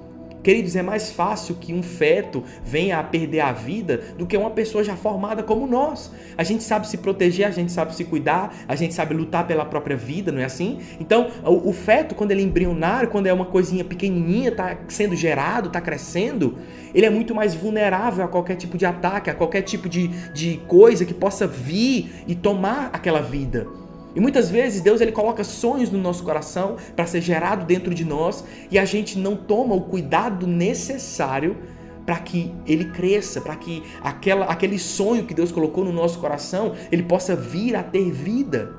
Queridos, 0.42 0.74
é 0.74 0.82
mais 0.82 1.10
fácil 1.10 1.56
que 1.56 1.74
um 1.74 1.82
feto 1.82 2.42
venha 2.64 2.98
a 2.98 3.02
perder 3.02 3.40
a 3.40 3.52
vida 3.52 4.00
do 4.16 4.26
que 4.26 4.36
uma 4.36 4.50
pessoa 4.50 4.82
já 4.82 4.96
formada 4.96 5.42
como 5.42 5.66
nós. 5.66 6.10
A 6.36 6.42
gente 6.42 6.62
sabe 6.62 6.88
se 6.88 6.96
proteger, 6.96 7.46
a 7.46 7.50
gente 7.50 7.70
sabe 7.70 7.94
se 7.94 8.04
cuidar, 8.04 8.54
a 8.66 8.74
gente 8.74 8.94
sabe 8.94 9.14
lutar 9.14 9.46
pela 9.46 9.66
própria 9.66 9.96
vida, 9.96 10.32
não 10.32 10.40
é 10.40 10.44
assim? 10.44 10.78
Então, 10.98 11.28
o, 11.44 11.72
feto, 11.74 12.14
quando 12.14 12.30
ele 12.30 12.40
é 12.40 12.44
embrionário, 12.44 13.10
quando 13.10 13.26
é 13.26 13.32
uma 13.32 13.44
coisinha 13.44 13.84
pequenininha, 13.84 14.48
está 14.48 14.78
sendo 14.88 15.14
gerado, 15.14 15.66
está 15.66 15.80
crescendo, 15.80 16.56
ele 16.94 17.04
é 17.04 17.10
muito 17.10 17.34
mais 17.34 17.54
vulnerável 17.54 18.24
a 18.24 18.28
qualquer 18.28 18.56
tipo 18.56 18.78
de 18.78 18.86
ataque, 18.86 19.28
a 19.28 19.34
qualquer 19.34 19.62
tipo 19.62 19.90
de, 19.90 20.08
de 20.32 20.56
coisa 20.66 21.04
que 21.04 21.12
possa 21.12 21.46
vir 21.46 22.24
e 22.26 22.34
tomar 22.34 22.88
aquela 22.94 23.20
vida. 23.20 23.66
E 24.14 24.20
muitas 24.20 24.50
vezes 24.50 24.80
Deus 24.80 25.00
ele 25.00 25.12
coloca 25.12 25.44
sonhos 25.44 25.90
no 25.90 25.98
nosso 25.98 26.24
coração 26.24 26.76
para 26.96 27.06
ser 27.06 27.20
gerado 27.20 27.64
dentro 27.64 27.94
de 27.94 28.04
nós 28.04 28.44
e 28.70 28.78
a 28.78 28.84
gente 28.84 29.18
não 29.18 29.36
toma 29.36 29.74
o 29.74 29.82
cuidado 29.82 30.46
necessário 30.46 31.56
para 32.04 32.18
que 32.18 32.52
ele 32.66 32.86
cresça, 32.86 33.40
para 33.40 33.54
que 33.54 33.82
aquela, 34.02 34.46
aquele 34.46 34.78
sonho 34.78 35.24
que 35.24 35.34
Deus 35.34 35.52
colocou 35.52 35.84
no 35.84 35.92
nosso 35.92 36.18
coração 36.18 36.74
ele 36.90 37.02
possa 37.02 37.36
vir 37.36 37.76
a 37.76 37.82
ter 37.82 38.10
vida. 38.10 38.74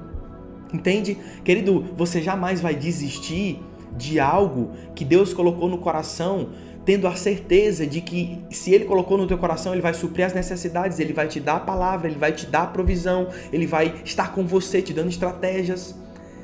Entende? 0.73 1.17
Querido, 1.43 1.85
você 1.95 2.21
jamais 2.21 2.61
vai 2.61 2.75
desistir 2.75 3.61
de 3.97 4.19
algo 4.19 4.71
que 4.95 5.03
Deus 5.03 5.33
colocou 5.33 5.69
no 5.69 5.77
coração 5.77 6.49
tendo 6.85 7.07
a 7.07 7.15
certeza 7.15 7.85
de 7.85 8.01
que 8.01 8.39
se 8.49 8.73
ele 8.73 8.85
colocou 8.85 9.17
no 9.17 9.27
teu 9.27 9.37
coração, 9.37 9.73
ele 9.73 9.81
vai 9.81 9.93
suprir 9.93 10.25
as 10.25 10.33
necessidades, 10.33 10.99
ele 10.99 11.13
vai 11.13 11.27
te 11.27 11.39
dar 11.39 11.57
a 11.57 11.59
palavra, 11.59 12.07
ele 12.07 12.17
vai 12.17 12.31
te 12.31 12.45
dar 12.45 12.63
a 12.63 12.67
provisão, 12.67 13.29
ele 13.51 13.67
vai 13.67 14.01
estar 14.03 14.33
com 14.33 14.45
você, 14.45 14.81
te 14.81 14.93
dando 14.93 15.09
estratégias. 15.09 15.95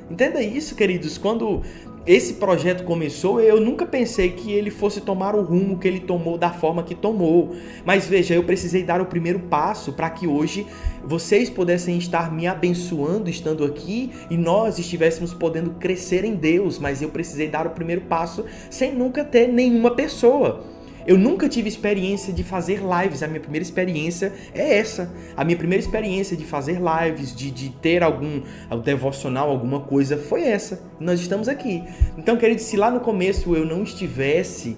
Entenda 0.09 0.41
isso, 0.41 0.75
queridos. 0.75 1.17
Quando 1.17 1.63
esse 2.07 2.35
projeto 2.35 2.85
começou, 2.85 3.41
eu 3.41 3.59
nunca 3.59 3.85
pensei 3.85 4.31
que 4.31 4.53
ele 4.53 4.71
fosse 4.71 5.01
tomar 5.01 5.35
o 5.35 5.41
rumo 5.41 5.77
que 5.77 5.85
ele 5.85 5.99
tomou 5.99 6.37
da 6.37 6.51
forma 6.51 6.81
que 6.81 6.95
tomou. 6.95 7.53
Mas 7.83 8.07
veja, 8.07 8.33
eu 8.33 8.43
precisei 8.43 8.81
dar 8.81 9.01
o 9.01 9.05
primeiro 9.05 9.39
passo 9.39 9.91
para 9.91 10.09
que 10.09 10.25
hoje 10.25 10.65
vocês 11.03 11.49
pudessem 11.49 11.97
estar 11.97 12.31
me 12.31 12.47
abençoando 12.47 13.29
estando 13.29 13.65
aqui 13.65 14.11
e 14.29 14.37
nós 14.37 14.79
estivéssemos 14.79 15.33
podendo 15.33 15.71
crescer 15.71 16.23
em 16.23 16.35
Deus. 16.35 16.79
Mas 16.79 17.01
eu 17.01 17.09
precisei 17.09 17.49
dar 17.49 17.67
o 17.67 17.71
primeiro 17.71 18.01
passo 18.03 18.45
sem 18.69 18.93
nunca 18.93 19.25
ter 19.25 19.49
nenhuma 19.49 19.91
pessoa. 19.91 20.76
Eu 21.07 21.17
nunca 21.17 21.47
tive 21.47 21.69
experiência 21.69 22.33
de 22.33 22.43
fazer 22.43 22.81
lives. 22.81 23.23
A 23.23 23.27
minha 23.27 23.39
primeira 23.39 23.63
experiência 23.63 24.33
é 24.53 24.77
essa. 24.77 25.09
A 25.37 25.45
minha 25.45 25.57
primeira 25.57 25.81
experiência 25.81 26.35
de 26.35 26.43
fazer 26.43 26.81
lives, 26.81 27.33
de, 27.33 27.49
de 27.49 27.69
ter 27.69 28.03
algum 28.03 28.41
devocional, 28.83 29.49
alguma 29.49 29.79
coisa, 29.79 30.17
foi 30.17 30.43
essa. 30.43 30.83
Nós 30.99 31.21
estamos 31.21 31.47
aqui. 31.47 31.81
Então, 32.17 32.35
querido, 32.35 32.59
se 32.59 32.75
lá 32.75 32.91
no 32.91 32.99
começo 32.99 33.55
eu 33.55 33.65
não 33.65 33.83
estivesse 33.83 34.75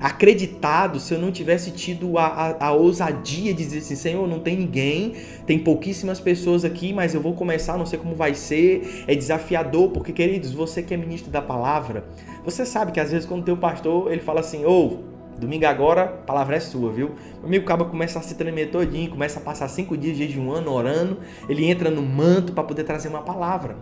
acreditado, 0.00 0.98
se 0.98 1.14
eu 1.14 1.18
não 1.20 1.30
tivesse 1.30 1.70
tido 1.70 2.18
a, 2.18 2.26
a, 2.26 2.66
a, 2.66 2.72
ousadia 2.72 3.54
de 3.54 3.64
dizer 3.64 3.78
assim, 3.78 3.96
Senhor, 3.96 4.28
não 4.28 4.40
tem 4.40 4.56
ninguém, 4.56 5.14
tem 5.46 5.58
pouquíssimas 5.58 6.20
pessoas 6.20 6.64
aqui, 6.64 6.92
mas 6.92 7.14
eu 7.14 7.20
vou 7.20 7.34
começar, 7.34 7.76
não 7.76 7.86
sei 7.86 7.98
como 7.98 8.14
vai 8.14 8.34
ser, 8.34 9.04
é 9.08 9.14
desafiador, 9.14 9.90
porque, 9.90 10.12
queridos, 10.12 10.52
você 10.52 10.84
que 10.84 10.94
é 10.94 10.96
ministro 10.96 11.32
da 11.32 11.42
palavra, 11.42 12.04
você 12.44 12.64
sabe 12.64 12.92
que 12.92 13.00
às 13.00 13.10
vezes 13.10 13.26
quando 13.26 13.42
o 13.42 13.44
teu 13.44 13.56
pastor, 13.56 14.10
ele 14.10 14.20
fala 14.20 14.40
assim, 14.40 14.64
ou... 14.64 15.04
Oh, 15.14 15.17
Domingo 15.38 15.66
agora, 15.66 16.02
a 16.02 16.06
palavra 16.08 16.56
é 16.56 16.60
sua, 16.60 16.92
viu? 16.92 17.12
O 17.40 17.46
amigo 17.46 17.64
acaba 17.64 17.84
começa 17.84 18.18
a 18.18 18.22
se 18.22 18.34
tremer 18.34 18.70
todinho, 18.70 19.08
começa 19.08 19.38
a 19.38 19.42
passar 19.42 19.68
cinco 19.68 19.96
dias 19.96 20.16
jejuando, 20.16 20.72
orando, 20.72 21.18
ele 21.48 21.64
entra 21.64 21.90
no 21.90 22.02
manto 22.02 22.52
para 22.52 22.64
poder 22.64 22.82
trazer 22.82 23.08
uma 23.08 23.22
palavra. 23.22 23.76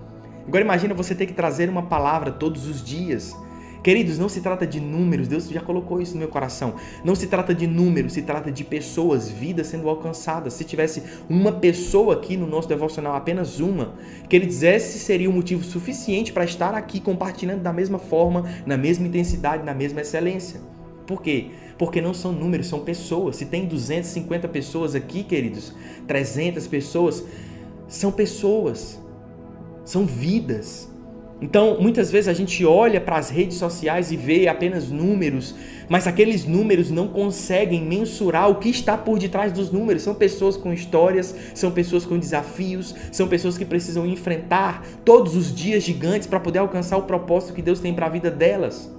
Agora 0.46 0.62
imagina 0.62 0.92
você 0.92 1.14
ter 1.14 1.25
que 1.25 1.32
trazer 1.32 1.70
uma 1.70 1.82
palavra 1.82 2.30
todos 2.30 2.68
os 2.68 2.84
dias. 2.84 3.34
Queridos, 3.82 4.18
não 4.18 4.28
se 4.28 4.40
trata 4.40 4.66
de 4.66 4.80
números, 4.80 5.28
Deus 5.28 5.48
já 5.48 5.60
colocou 5.60 6.00
isso 6.00 6.12
no 6.14 6.18
meu 6.18 6.28
coração. 6.28 6.75
Não 7.04 7.14
se 7.14 7.26
trata 7.26 7.54
de 7.54 7.66
números, 7.66 8.12
se 8.12 8.22
trata 8.22 8.50
de 8.50 8.62
pessoas, 8.62 9.30
vidas 9.30 9.68
sendo 9.68 9.88
alcançadas. 9.88 10.54
Se 10.54 10.64
tivesse 10.64 11.04
uma 11.28 11.52
pessoa 11.52 12.14
aqui 12.14 12.36
no 12.36 12.46
nosso 12.46 12.68
devocional, 12.68 13.14
apenas 13.14 13.60
uma, 13.60 13.94
que 14.28 14.36
ele 14.36 14.46
dissesse 14.46 14.98
seria 14.98 15.30
um 15.30 15.32
motivo 15.32 15.64
suficiente 15.64 16.32
para 16.32 16.44
estar 16.44 16.75
aqui 16.75 17.00
compartilhando 17.00 17.62
da 17.62 17.72
mesma 17.72 17.98
forma, 17.98 18.44
na 18.66 18.76
mesma 18.76 19.06
intensidade, 19.06 19.64
na 19.64 19.72
mesma 19.72 20.00
excelência. 20.00 20.75
Por 21.06 21.22
quê? 21.22 21.46
Porque 21.78 22.00
não 22.00 22.12
são 22.12 22.32
números, 22.32 22.66
são 22.66 22.80
pessoas. 22.80 23.36
Se 23.36 23.46
tem 23.46 23.66
250 23.66 24.48
pessoas 24.48 24.94
aqui, 24.94 25.22
queridos, 25.22 25.72
300 26.06 26.66
pessoas, 26.66 27.25
são 27.86 28.10
pessoas, 28.10 29.00
são 29.84 30.04
vidas. 30.04 30.90
Então, 31.40 31.76
muitas 31.78 32.10
vezes 32.10 32.28
a 32.28 32.32
gente 32.32 32.64
olha 32.64 32.98
para 32.98 33.18
as 33.18 33.28
redes 33.28 33.58
sociais 33.58 34.10
e 34.10 34.16
vê 34.16 34.48
apenas 34.48 34.88
números, 34.88 35.54
mas 35.86 36.06
aqueles 36.06 36.46
números 36.46 36.90
não 36.90 37.08
conseguem 37.08 37.84
mensurar 37.84 38.50
o 38.50 38.54
que 38.54 38.70
está 38.70 38.96
por 38.96 39.18
detrás 39.18 39.52
dos 39.52 39.70
números. 39.70 40.02
São 40.02 40.14
pessoas 40.14 40.56
com 40.56 40.72
histórias, 40.72 41.36
são 41.54 41.70
pessoas 41.70 42.06
com 42.06 42.18
desafios, 42.18 42.94
são 43.12 43.28
pessoas 43.28 43.58
que 43.58 43.66
precisam 43.66 44.06
enfrentar 44.06 44.82
todos 45.04 45.36
os 45.36 45.54
dias 45.54 45.82
gigantes 45.82 46.26
para 46.26 46.40
poder 46.40 46.60
alcançar 46.60 46.96
o 46.96 47.02
propósito 47.02 47.52
que 47.52 47.62
Deus 47.62 47.80
tem 47.80 47.92
para 47.92 48.06
a 48.06 48.10
vida 48.10 48.30
delas. 48.30 48.95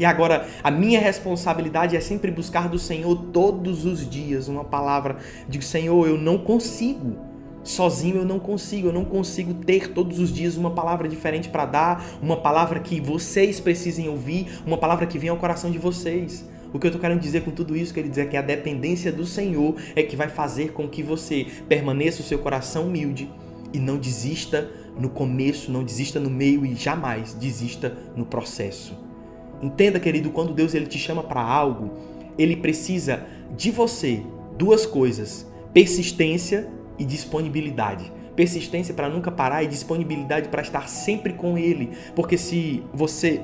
E 0.00 0.04
agora, 0.06 0.48
a 0.64 0.70
minha 0.70 0.98
responsabilidade 0.98 1.94
é 1.94 2.00
sempre 2.00 2.30
buscar 2.30 2.70
do 2.70 2.78
Senhor 2.78 3.14
todos 3.30 3.84
os 3.84 4.08
dias 4.08 4.48
uma 4.48 4.64
palavra 4.64 5.18
de 5.46 5.62
Senhor, 5.62 6.08
eu 6.08 6.16
não 6.16 6.38
consigo. 6.38 7.18
Sozinho 7.62 8.16
eu 8.16 8.24
não 8.24 8.38
consigo, 8.38 8.88
eu 8.88 8.94
não 8.94 9.04
consigo 9.04 9.52
ter 9.52 9.92
todos 9.92 10.18
os 10.18 10.32
dias 10.32 10.56
uma 10.56 10.70
palavra 10.70 11.06
diferente 11.06 11.50
para 11.50 11.66
dar, 11.66 12.02
uma 12.22 12.38
palavra 12.38 12.80
que 12.80 12.98
vocês 12.98 13.60
precisem 13.60 14.08
ouvir, 14.08 14.62
uma 14.64 14.78
palavra 14.78 15.04
que 15.04 15.18
venha 15.18 15.32
ao 15.32 15.38
coração 15.38 15.70
de 15.70 15.76
vocês. 15.76 16.48
O 16.72 16.78
que 16.78 16.86
eu 16.86 16.88
estou 16.88 17.00
querendo 17.02 17.20
dizer 17.20 17.44
com 17.44 17.50
tudo 17.50 17.76
isso, 17.76 17.92
quer 17.92 18.02
dizer 18.02 18.30
que 18.30 18.38
a 18.38 18.42
dependência 18.42 19.12
do 19.12 19.26
Senhor 19.26 19.74
é 19.94 20.02
que 20.02 20.16
vai 20.16 20.30
fazer 20.30 20.72
com 20.72 20.88
que 20.88 21.02
você 21.02 21.46
permaneça 21.68 22.22
o 22.22 22.24
seu 22.24 22.38
coração 22.38 22.86
humilde 22.86 23.30
e 23.70 23.78
não 23.78 23.98
desista 23.98 24.66
no 24.98 25.10
começo, 25.10 25.70
não 25.70 25.84
desista 25.84 26.18
no 26.18 26.30
meio 26.30 26.64
e 26.64 26.74
jamais 26.74 27.34
desista 27.34 27.94
no 28.16 28.24
processo. 28.24 29.09
Entenda, 29.62 30.00
querido, 30.00 30.30
quando 30.30 30.54
Deus 30.54 30.74
ele 30.74 30.86
te 30.86 30.98
chama 30.98 31.22
para 31.22 31.42
algo, 31.42 31.90
ele 32.38 32.56
precisa 32.56 33.26
de 33.56 33.70
você 33.70 34.22
duas 34.56 34.86
coisas: 34.86 35.46
persistência 35.72 36.68
e 36.98 37.04
disponibilidade. 37.04 38.12
Persistência 38.36 38.94
para 38.94 39.08
nunca 39.08 39.30
parar 39.30 39.62
e 39.62 39.66
disponibilidade 39.66 40.48
para 40.48 40.62
estar 40.62 40.88
sempre 40.88 41.32
com 41.32 41.58
Ele. 41.58 41.90
Porque 42.14 42.38
se 42.38 42.82
você 42.92 43.40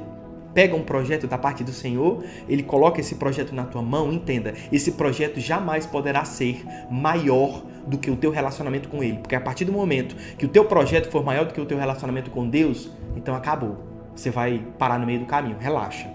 pega 0.55 0.75
um 0.75 0.83
projeto 0.83 1.27
da 1.27 1.37
parte 1.37 1.63
do 1.63 1.73
Senhor, 1.73 2.25
Ele 2.49 2.63
coloca 2.63 3.01
esse 3.01 3.17
projeto 3.17 3.55
na 3.55 3.65
tua 3.65 3.83
mão, 3.83 4.13
entenda, 4.13 4.55
esse 4.73 4.93
projeto 4.93 5.39
jamais 5.41 5.85
poderá 5.85 6.25
ser 6.25 6.65
maior 6.91 7.63
do 7.87 7.99
que 7.99 8.11
o 8.11 8.17
teu 8.17 8.31
relacionamento 8.31 8.89
com 8.89 9.03
Ele. 9.03 9.19
Porque 9.19 9.35
a 9.35 9.41
partir 9.41 9.65
do 9.65 9.73
momento 9.73 10.17
que 10.39 10.47
o 10.47 10.49
teu 10.49 10.65
projeto 10.65 11.11
for 11.11 11.23
maior 11.23 11.45
do 11.45 11.53
que 11.53 11.61
o 11.61 11.67
teu 11.67 11.79
relacionamento 11.79 12.31
com 12.31 12.49
Deus, 12.49 12.91
então 13.15 13.35
acabou. 13.35 13.96
Você 14.17 14.31
vai 14.31 14.61
parar 14.79 14.99
no 14.99 15.07
meio 15.07 15.21
do 15.21 15.27
caminho. 15.27 15.57
Relaxa. 15.61 16.09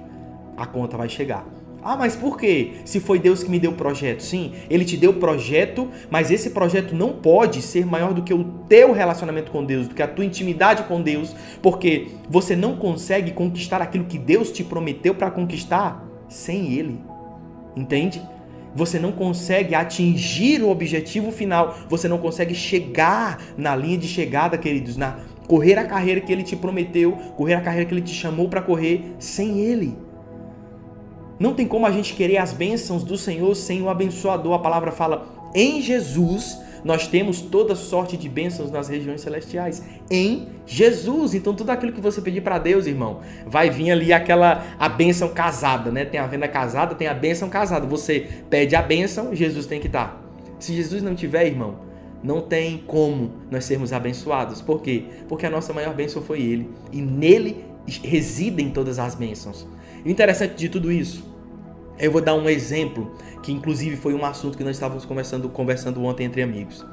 A 0.58 0.66
conta 0.66 0.98
vai 0.98 1.08
chegar. 1.08 1.46
Ah, 1.84 1.96
mas 1.96 2.16
por 2.16 2.38
quê? 2.38 2.74
Se 2.86 3.00
foi 3.00 3.18
Deus 3.18 3.44
que 3.44 3.50
me 3.50 3.60
deu 3.60 3.72
o 3.72 3.76
projeto. 3.76 4.22
Sim, 4.22 4.54
ele 4.70 4.86
te 4.86 4.96
deu 4.96 5.12
o 5.12 5.16
projeto, 5.16 5.90
mas 6.12 6.30
esse 6.30 6.52
projeto 6.52 6.94
não 6.94 7.14
pode 7.14 7.62
ser 7.62 7.86
maior 7.86 8.14
do 8.14 8.22
que 8.22 8.34
o 8.34 8.44
teu 8.68 8.92
relacionamento 8.92 9.52
com 9.52 9.64
Deus, 9.64 9.88
do 9.88 9.96
que 9.96 10.04
a 10.04 10.08
tua 10.08 10.26
intimidade 10.26 10.84
com 10.84 11.02
Deus, 11.02 11.36
porque 11.62 12.10
você 12.30 12.56
não 12.56 12.76
consegue 12.76 13.32
conquistar 13.32 13.82
aquilo 13.82 14.06
que 14.06 14.20
Deus 14.20 14.52
te 14.52 14.64
prometeu 14.64 15.16
para 15.16 15.32
conquistar 15.32 16.06
sem 16.30 16.74
ele. 16.74 17.02
Entende? 17.76 18.22
Você 18.76 19.00
não 19.00 19.12
consegue 19.12 19.74
atingir 19.76 20.62
o 20.62 20.70
objetivo 20.70 21.32
final, 21.32 21.76
você 21.90 22.08
não 22.08 22.20
consegue 22.20 22.54
chegar 22.54 23.40
na 23.58 23.76
linha 23.76 23.98
de 23.98 24.08
chegada, 24.08 24.58
queridos, 24.58 24.96
na 24.96 25.18
correr 25.52 25.78
a 25.78 25.84
carreira 25.84 26.22
que 26.22 26.32
ele 26.32 26.44
te 26.44 26.56
prometeu, 26.56 27.12
correr 27.36 27.56
a 27.56 27.60
carreira 27.60 27.86
que 27.86 27.94
ele 27.94 28.02
te 28.02 28.14
chamou 28.14 28.48
para 28.48 28.62
correr 28.62 29.18
sem 29.20 29.60
ele. 29.60 29.98
Não 31.38 31.54
tem 31.54 31.68
como 31.68 31.86
a 31.86 31.92
gente 31.92 32.14
querer 32.14 32.38
as 32.38 32.54
bênçãos 32.54 33.04
do 33.04 33.18
Senhor 33.18 33.54
sem 33.54 33.82
o 33.82 33.90
abençoador. 33.90 34.54
A 34.54 34.60
palavra 34.60 34.94
fala: 34.94 35.52
em 35.54 35.82
Jesus 35.82 36.58
nós 36.86 37.06
temos 37.06 37.42
toda 37.42 37.76
sorte 37.76 38.16
de 38.16 38.30
bênçãos 38.30 38.72
nas 38.72 38.88
regiões 38.88 39.20
celestiais. 39.20 39.84
Em 40.10 40.48
Jesus. 40.66 41.34
Então, 41.34 41.54
tudo 41.54 41.72
aquilo 41.72 41.92
que 41.92 42.00
você 42.00 42.22
pedir 42.22 42.40
para 42.40 42.58
Deus, 42.58 42.88
irmão, 42.88 43.20
vai 43.46 43.70
vir 43.70 43.92
ali 43.92 44.14
aquela 44.14 44.66
a 44.80 44.88
bênção 44.88 45.34
casada, 45.34 45.92
né? 45.92 46.06
Tem 46.06 46.18
a 46.18 46.28
venda 46.28 46.48
casada, 46.48 46.96
tem 46.96 47.10
a 47.10 47.14
bênção 47.14 47.50
casada. 47.50 47.86
Você 47.88 48.26
pede 48.50 48.74
a 48.74 48.82
bênção, 48.82 49.36
Jesus 49.36 49.66
tem 49.66 49.82
que 49.82 49.90
dar. 49.90 50.24
Se 50.60 50.74
Jesus 50.74 51.04
não 51.04 51.14
tiver, 51.14 51.46
irmão, 51.46 51.91
não 52.24 52.42
tem 52.42 52.78
como 52.86 53.32
nós 53.50 53.66
sermos 53.66 53.92
abençoados. 53.94 54.62
Por 54.62 54.82
quê? 54.82 55.06
Porque 55.28 55.46
a 55.46 55.50
nossa 55.50 55.74
maior 55.74 55.94
bênção 55.94 56.22
foi 56.22 56.42
Ele. 56.42 56.70
E 56.92 57.02
nele 57.02 57.66
residem 58.04 58.70
todas 58.70 59.00
as 59.00 59.16
bênçãos. 59.16 59.68
O 60.06 60.10
interessante 60.10 60.56
de 60.56 60.70
tudo 60.70 60.92
isso 60.92 61.32
eu 62.02 62.12
vou 62.12 62.20
dar 62.20 62.34
um 62.34 62.50
exemplo 62.50 63.16
que 63.44 63.52
inclusive 63.52 63.96
foi 63.96 64.16
um 64.16 64.26
assunto 64.26 64.58
que 64.58 64.64
nós 64.64 64.76
estávamos 64.76 65.06
conversando, 65.06 65.48
conversando 65.50 66.04
ontem 66.04 66.26
entre 66.26 66.42
amigos. 66.42 66.84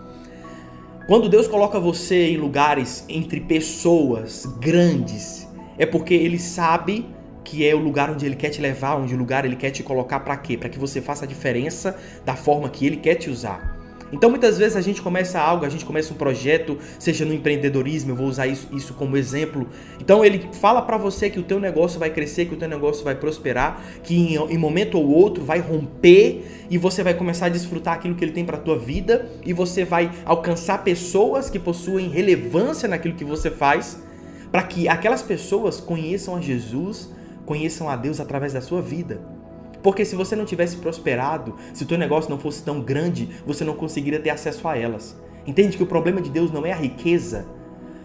Quando 1.07 1.31
Deus 1.31 1.49
coloca 1.49 1.81
você 1.81 2.29
em 2.29 2.37
lugares 2.37 3.07
entre 3.09 3.41
pessoas 3.41 4.45
grandes, 4.61 5.49
é 5.79 5.87
porque 5.87 6.13
ele 6.13 6.39
sabe 6.39 7.07
que 7.43 7.67
é 7.67 7.75
o 7.75 7.79
lugar 7.79 8.11
onde 8.11 8.27
ele 8.27 8.37
quer 8.37 8.51
te 8.51 8.61
levar, 8.61 8.97
onde 8.97 9.15
o 9.15 9.17
lugar 9.17 9.47
ele 9.47 9.57
quer 9.57 9.71
te 9.71 9.83
colocar 9.83 10.21
para 10.21 10.37
quê? 10.37 10.59
Para 10.59 10.69
que 10.69 10.79
você 10.79 11.01
faça 11.01 11.25
a 11.25 11.29
diferença 11.29 11.99
da 12.27 12.37
forma 12.37 12.69
que 12.69 12.87
ele 12.87 12.99
quer 12.99 13.15
te 13.15 13.31
usar. 13.31 13.78
Então 14.13 14.31
muitas 14.31 14.59
vezes 14.59 14.77
a 14.77 14.81
gente 14.81 15.03
começa 15.03 15.39
algo, 15.39 15.65
a 15.65 15.69
gente 15.69 15.85
começa 15.85 16.13
um 16.13 16.17
projeto, 16.17 16.79
seja 16.99 17.25
no 17.25 17.35
empreendedorismo, 17.35 18.13
eu 18.13 18.17
vou 18.17 18.27
usar 18.27 18.47
isso, 18.47 18.69
isso 18.73 18.95
como 18.95 19.17
exemplo. 19.17 19.69
Então 20.01 20.25
ele 20.25 20.49
fala 20.55 20.83
para 20.83 20.97
você 20.97 21.29
que 21.29 21.39
o 21.39 21.43
teu 21.43 21.61
negócio 21.61 21.99
vai 21.99 22.11
crescer, 22.11 22.47
que 22.47 22.55
o 22.55 22.57
teu 22.57 22.69
negócio 22.69 23.05
vai 23.05 23.15
prosperar, 23.15 23.83
que 24.03 24.15
em, 24.15 24.37
em 24.37 24.59
momento 24.59 24.99
ou 24.99 25.09
outro 25.09 25.45
vai 25.45 25.61
romper 25.61 26.45
e 26.71 26.79
você 26.79 27.03
vai 27.03 27.15
começar 27.15 27.47
a 27.47 27.51
desfrutar 27.51 27.95
aquilo 27.95 28.15
que 28.15 28.25
ele 28.25 28.33
tem 28.33 28.45
para 28.45 28.57
tua 28.57 28.79
vida 28.79 29.29
e 29.45 29.53
você 29.53 29.85
vai 29.85 30.11
alcançar 30.25 30.85
pessoas 30.85 31.51
que 31.51 31.59
possuem 31.59 32.09
relevância 32.09 32.89
naquilo 32.89 33.15
que 33.15 33.25
você 33.25 33.51
faz, 33.51 34.03
para 34.51 34.63
que 34.63 34.89
aquelas 34.89 35.23
pessoas 35.23 35.81
conheçam 35.81 36.37
a 36.37 36.41
Jesus, 36.41 37.11
conheçam 37.45 37.89
a 37.89 37.97
Deus 37.97 38.21
através 38.21 38.53
da 38.53 38.61
sua 38.61 38.81
vida. 38.81 39.38
Porque 39.83 40.05
se 40.05 40.17
você 40.17 40.35
não 40.35 40.45
tivesse 40.45 40.77
prosperado, 40.77 41.55
se 41.73 41.85
o 41.85 41.87
teu 41.87 41.99
negócio 41.99 42.31
não 42.31 42.39
fosse 42.39 42.63
tão 42.63 42.81
grande, 42.81 43.29
você 43.47 43.65
não 43.65 43.75
conseguiria 43.75 44.21
ter 44.21 44.31
acesso 44.31 44.67
a 44.67 44.77
elas. 44.77 45.17
Entende 45.47 45.77
que 45.77 45.83
o 45.83 45.87
problema 45.87 46.21
de 46.21 46.31
Deus 46.31 46.51
não 46.51 46.67
é 46.67 46.73
a 46.73 46.77
riqueza. 46.77 47.47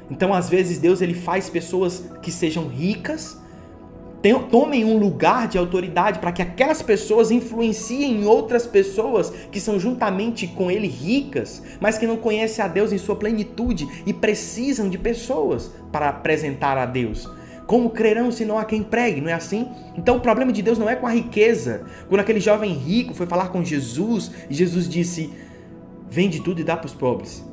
Então, 0.10 0.34
às 0.34 0.50
vezes, 0.50 0.78
Deus 0.78 1.02
ele 1.02 1.14
faz 1.14 1.50
pessoas 1.50 2.10
que 2.22 2.32
sejam 2.32 2.68
ricas, 2.68 3.42
tomem 4.50 4.86
um 4.86 4.98
lugar 4.98 5.50
de 5.50 5.58
autoridade 5.58 6.20
para 6.20 6.32
que 6.32 6.42
aquelas 6.42 6.82
pessoas 6.82 7.30
influenciem 7.30 8.26
outras 8.26 8.66
pessoas 8.66 9.34
que 9.52 9.60
são 9.60 9.78
juntamente 9.78 10.48
com 10.48 10.72
ele 10.72 10.88
ricas, 10.88 11.62
mas 11.82 11.98
que 11.98 12.08
não 12.08 12.16
conhecem 12.16 12.64
a 12.64 12.68
Deus 12.70 12.94
em 12.94 12.98
sua 12.98 13.18
plenitude 13.18 13.86
e 14.06 14.14
precisam 14.14 14.88
de 14.88 14.98
pessoas 14.98 15.72
para 15.92 16.08
apresentar 16.08 16.78
a 16.78 16.86
Deus. 16.86 17.30
Como 17.66 17.90
crerão 17.90 18.32
se 18.32 18.44
não 18.46 18.58
há 18.58 18.66
quem 18.66 18.84
pregue? 18.84 19.22
Não 19.22 19.30
é 19.30 19.34
assim? 19.34 19.70
Então 19.96 20.18
o 20.18 20.20
problema 20.20 20.52
de 20.52 20.62
Deus 20.62 20.78
não 20.78 20.90
é 20.90 20.96
com 20.96 21.08
a 21.08 21.12
riqueza. 21.12 21.86
Quando 22.10 22.20
aquele 22.22 22.40
jovem 22.40 22.74
rico 22.74 23.14
foi 23.14 23.26
falar 23.26 23.50
com 23.50 23.64
Jesus 23.64 24.32
e 24.50 24.54
Jesus 24.54 24.88
disse: 24.88 25.32
Vende 26.10 26.42
tudo 26.42 26.62
e 26.62 26.64
dá 26.64 26.76
para 26.76 26.88
os 26.88 26.94
pobres. 26.94 27.44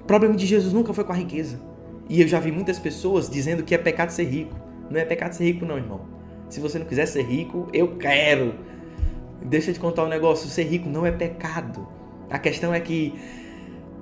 O 0.00 0.04
problema 0.04 0.34
de 0.34 0.46
Jesus 0.46 0.72
nunca 0.72 0.94
foi 0.94 1.04
com 1.04 1.12
a 1.12 1.16
riqueza. 1.16 1.60
E 2.08 2.22
eu 2.22 2.28
já 2.28 2.40
vi 2.40 2.50
muitas 2.50 2.78
pessoas 2.78 3.28
dizendo 3.28 3.62
que 3.62 3.74
é 3.74 3.78
pecado 3.78 4.10
ser 4.10 4.24
rico. 4.24 4.56
Não 4.90 4.98
é 4.98 5.04
pecado 5.04 5.32
ser 5.32 5.44
rico, 5.44 5.66
não, 5.66 5.76
irmão. 5.76 6.00
Se 6.48 6.60
você 6.60 6.78
não 6.78 6.86
quiser 6.86 7.06
ser 7.06 7.22
rico, 7.22 7.68
eu 7.72 7.96
quero. 7.98 8.54
Deixa 9.42 9.70
eu 9.70 9.74
te 9.74 9.80
contar 9.80 10.04
um 10.04 10.08
negócio: 10.08 10.48
ser 10.48 10.64
rico 10.64 10.88
não 10.88 11.04
é 11.04 11.12
pecado. 11.12 11.86
A 12.30 12.38
questão 12.38 12.72
é 12.72 12.80
que 12.80 13.14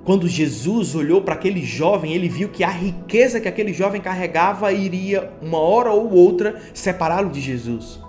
quando 0.07 0.25
Jesus 0.25 0.95
olhou 0.95 1.21
para 1.21 1.33
aquele 1.33 1.61
jovem, 1.61 2.13
ele 2.13 2.29
viu 2.29 2.47
que 2.47 2.63
a 2.63 2.69
riqueza 2.69 3.41
que 3.41 3.47
aquele 3.49 3.73
jovem 3.73 3.99
carregava 3.99 4.71
iria, 4.71 5.33
uma 5.41 5.57
hora 5.57 5.91
ou 5.91 6.09
outra, 6.13 6.61
separá-lo 6.73 7.29
de 7.29 7.41
Jesus. 7.41 7.99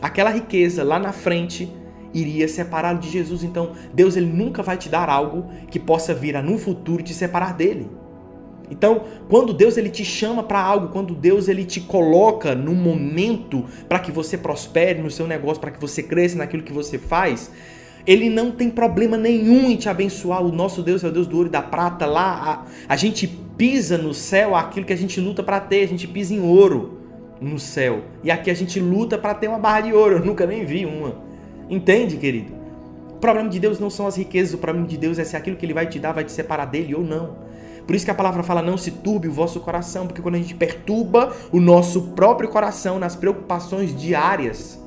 Aquela 0.00 0.30
riqueza 0.30 0.84
lá 0.84 1.00
na 1.00 1.10
frente 1.10 1.68
iria 2.14 2.46
separá-lo 2.46 3.00
de 3.00 3.10
Jesus. 3.10 3.42
Então, 3.42 3.72
Deus 3.92 4.14
ele 4.14 4.32
nunca 4.32 4.62
vai 4.62 4.76
te 4.76 4.88
dar 4.88 5.08
algo 5.08 5.50
que 5.68 5.80
possa 5.80 6.14
vir 6.14 6.36
a 6.36 6.42
no 6.42 6.56
futuro 6.56 7.02
te 7.02 7.12
separar 7.12 7.54
dele. 7.54 7.90
Então, 8.70 9.02
quando 9.28 9.52
Deus 9.52 9.76
ele 9.76 9.90
te 9.90 10.04
chama 10.04 10.44
para 10.44 10.62
algo, 10.62 10.90
quando 10.90 11.12
Deus 11.12 11.48
ele 11.48 11.64
te 11.64 11.80
coloca 11.80 12.54
num 12.54 12.76
momento 12.76 13.64
para 13.88 13.98
que 13.98 14.12
você 14.12 14.38
prospere 14.38 15.02
no 15.02 15.10
seu 15.10 15.26
negócio, 15.26 15.60
para 15.60 15.72
que 15.72 15.80
você 15.80 16.04
cresça 16.04 16.38
naquilo 16.38 16.62
que 16.62 16.72
você 16.72 16.98
faz, 16.98 17.50
ele 18.06 18.28
não 18.28 18.50
tem 18.50 18.68
problema 18.68 19.16
nenhum 19.16 19.70
em 19.70 19.76
te 19.76 19.88
abençoar. 19.88 20.42
O 20.42 20.50
nosso 20.50 20.82
Deus 20.82 21.04
é 21.04 21.08
o 21.08 21.12
Deus 21.12 21.26
do 21.26 21.36
ouro 21.36 21.48
e 21.48 21.52
da 21.52 21.62
prata. 21.62 22.06
Lá 22.06 22.66
a, 22.88 22.92
a 22.92 22.96
gente 22.96 23.26
pisa 23.26 23.96
no 23.96 24.12
céu 24.12 24.56
aquilo 24.56 24.86
que 24.86 24.92
a 24.92 24.96
gente 24.96 25.20
luta 25.20 25.42
para 25.42 25.60
ter. 25.60 25.84
A 25.84 25.88
gente 25.88 26.08
pisa 26.08 26.34
em 26.34 26.40
ouro 26.40 26.98
no 27.40 27.58
céu. 27.58 28.02
E 28.22 28.30
aqui 28.30 28.50
a 28.50 28.54
gente 28.54 28.80
luta 28.80 29.16
para 29.16 29.34
ter 29.34 29.48
uma 29.48 29.58
barra 29.58 29.82
de 29.82 29.92
ouro. 29.92 30.16
Eu 30.16 30.24
nunca 30.24 30.46
nem 30.46 30.64
vi 30.64 30.84
uma. 30.84 31.16
Entende, 31.70 32.16
querido? 32.16 32.52
O 33.10 33.16
problema 33.16 33.48
de 33.48 33.60
Deus 33.60 33.78
não 33.78 33.88
são 33.88 34.06
as 34.06 34.16
riquezas. 34.16 34.54
O 34.54 34.58
problema 34.58 34.86
de 34.86 34.96
Deus 34.96 35.18
é 35.18 35.24
se 35.24 35.36
aquilo 35.36 35.56
que 35.56 35.64
Ele 35.64 35.74
vai 35.74 35.86
te 35.86 35.98
dar 35.98 36.12
vai 36.12 36.24
te 36.24 36.32
separar 36.32 36.64
dele 36.64 36.94
ou 36.94 37.04
não. 37.04 37.36
Por 37.86 37.94
isso 37.94 38.04
que 38.04 38.10
a 38.10 38.14
palavra 38.14 38.42
fala: 38.42 38.62
não 38.62 38.76
se 38.76 38.90
turbe 38.90 39.28
o 39.28 39.32
vosso 39.32 39.60
coração. 39.60 40.08
Porque 40.08 40.20
quando 40.20 40.34
a 40.34 40.38
gente 40.38 40.56
perturba 40.56 41.32
o 41.52 41.60
nosso 41.60 42.02
próprio 42.14 42.48
coração 42.48 42.98
nas 42.98 43.14
preocupações 43.14 43.96
diárias 43.96 44.81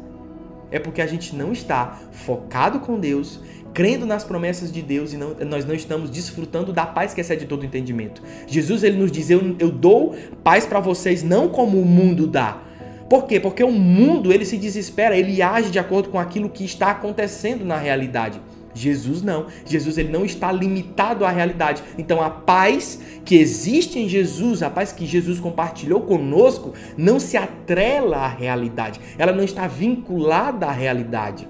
é 0.72 0.80
porque 0.80 1.02
a 1.02 1.08
gente 1.08 1.36
não 1.36 1.52
está 1.52 2.00
focado 2.12 2.80
com 2.80 3.00
Deus, 3.00 3.40
crendo 3.74 4.06
nas 4.06 4.24
promessas 4.24 4.72
de 4.72 4.82
Deus 4.82 5.14
e 5.14 5.18
não, 5.18 5.36
nós 5.46 5.66
não 5.66 5.76
estamos 5.76 6.10
desfrutando 6.10 6.72
da 6.72 6.86
paz 6.86 7.14
que 7.14 7.22
excede 7.22 7.46
todo 7.46 7.66
entendimento. 7.66 8.22
Jesus 8.48 8.84
ele 8.84 8.98
nos 8.98 9.12
diz: 9.12 9.30
Eu, 9.30 9.56
eu 9.60 9.72
dou 9.72 10.16
paz 10.44 10.66
para 10.66 10.80
vocês, 10.80 11.24
não 11.24 11.50
como 11.50 11.80
o 11.80 11.86
mundo 11.86 12.26
dá. 12.26 12.62
Por 13.10 13.28
quê? 13.28 13.40
Porque 13.40 13.64
o 13.64 13.72
mundo 13.72 14.34
ele 14.34 14.46
se 14.46 14.58
desespera, 14.58 15.16
ele 15.16 15.42
age 15.42 15.70
de 15.70 15.78
acordo 15.78 16.10
com 16.10 16.20
aquilo 16.20 16.50
que 16.50 16.66
está 16.66 16.92
acontecendo 16.92 17.64
na 17.64 17.78
realidade. 17.78 18.42
Jesus 18.76 19.22
não. 19.22 19.48
Jesus 19.66 19.98
ele 19.98 20.12
não 20.12 20.26
está 20.26 20.52
limitado 20.52 21.26
à 21.26 21.32
realidade. 21.32 21.82
Então 21.98 22.22
a 22.22 22.30
paz 22.30 23.00
que 23.24 23.36
existe 23.36 23.98
em 23.98 24.08
Jesus, 24.08 24.62
a 24.62 24.70
paz 24.70 24.92
que 24.92 25.06
Jesus 25.06 25.40
compartilhou 25.40 26.02
conosco, 26.02 26.74
não 26.98 27.20
se 27.20 27.38
atrela 27.38 28.18
à 28.18 28.28
realidade. 28.28 29.00
Ela 29.18 29.32
não 29.32 29.44
está 29.44 29.66
vinculada 29.66 30.68
à 30.68 30.72
realidade. 30.72 31.48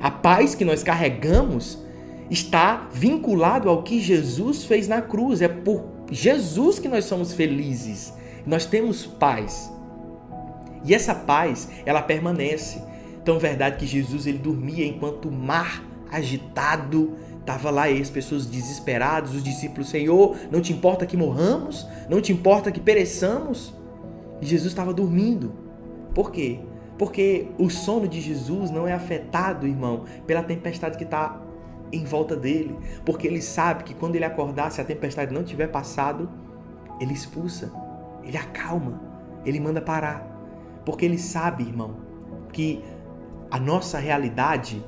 A 0.00 0.10
paz 0.10 0.54
que 0.54 0.64
nós 0.64 0.82
carregamos 0.82 1.78
está 2.30 2.88
vinculado 2.92 3.68
ao 3.68 3.82
que 3.82 4.00
Jesus 4.00 4.64
fez 4.64 4.88
na 4.88 5.02
cruz. 5.02 5.42
É 5.42 5.48
por 5.48 5.84
Jesus 6.10 6.78
que 6.78 6.88
nós 6.88 7.04
somos 7.04 7.32
felizes. 7.32 8.12
Nós 8.46 8.64
temos 8.64 9.06
paz. 9.06 9.70
E 10.84 10.94
essa 10.94 11.14
paz, 11.14 11.68
ela 11.84 12.00
permanece. 12.00 12.80
Então, 13.20 13.38
verdade 13.40 13.76
que 13.76 13.86
Jesus 13.86 14.26
ele 14.26 14.38
dormia 14.38 14.86
enquanto 14.86 15.28
o 15.28 15.32
mar 15.32 15.82
agitado 16.16 17.14
estava 17.40 17.70
lá 17.70 17.86
as 17.86 18.10
pessoas 18.10 18.44
desesperadas, 18.44 19.32
os 19.32 19.42
discípulos, 19.42 19.88
Senhor, 19.88 20.36
não 20.50 20.60
te 20.60 20.72
importa 20.72 21.06
que 21.06 21.16
morramos? 21.16 21.86
Não 22.10 22.20
te 22.20 22.32
importa 22.32 22.72
que 22.72 22.80
pereçamos? 22.80 23.72
E 24.40 24.46
Jesus 24.46 24.72
estava 24.72 24.92
dormindo. 24.92 25.52
Por 26.12 26.32
quê? 26.32 26.58
Porque 26.98 27.48
o 27.58 27.70
sono 27.70 28.08
de 28.08 28.20
Jesus 28.20 28.70
não 28.70 28.88
é 28.88 28.92
afetado, 28.92 29.66
irmão, 29.66 30.04
pela 30.26 30.42
tempestade 30.42 30.96
que 30.98 31.04
está 31.04 31.40
em 31.92 32.04
volta 32.04 32.34
dele. 32.34 32.76
Porque 33.04 33.26
ele 33.26 33.40
sabe 33.40 33.84
que 33.84 33.94
quando 33.94 34.16
ele 34.16 34.24
acordar, 34.24 34.72
se 34.72 34.80
a 34.80 34.84
tempestade 34.84 35.32
não 35.32 35.44
tiver 35.44 35.68
passado, 35.68 36.28
ele 37.00 37.12
expulsa, 37.12 37.70
ele 38.24 38.36
acalma, 38.36 39.00
ele 39.44 39.60
manda 39.60 39.80
parar. 39.80 40.26
Porque 40.84 41.04
ele 41.04 41.18
sabe, 41.18 41.62
irmão, 41.62 41.96
que 42.52 42.82
a 43.50 43.60
nossa 43.60 43.98
realidade 43.98 44.82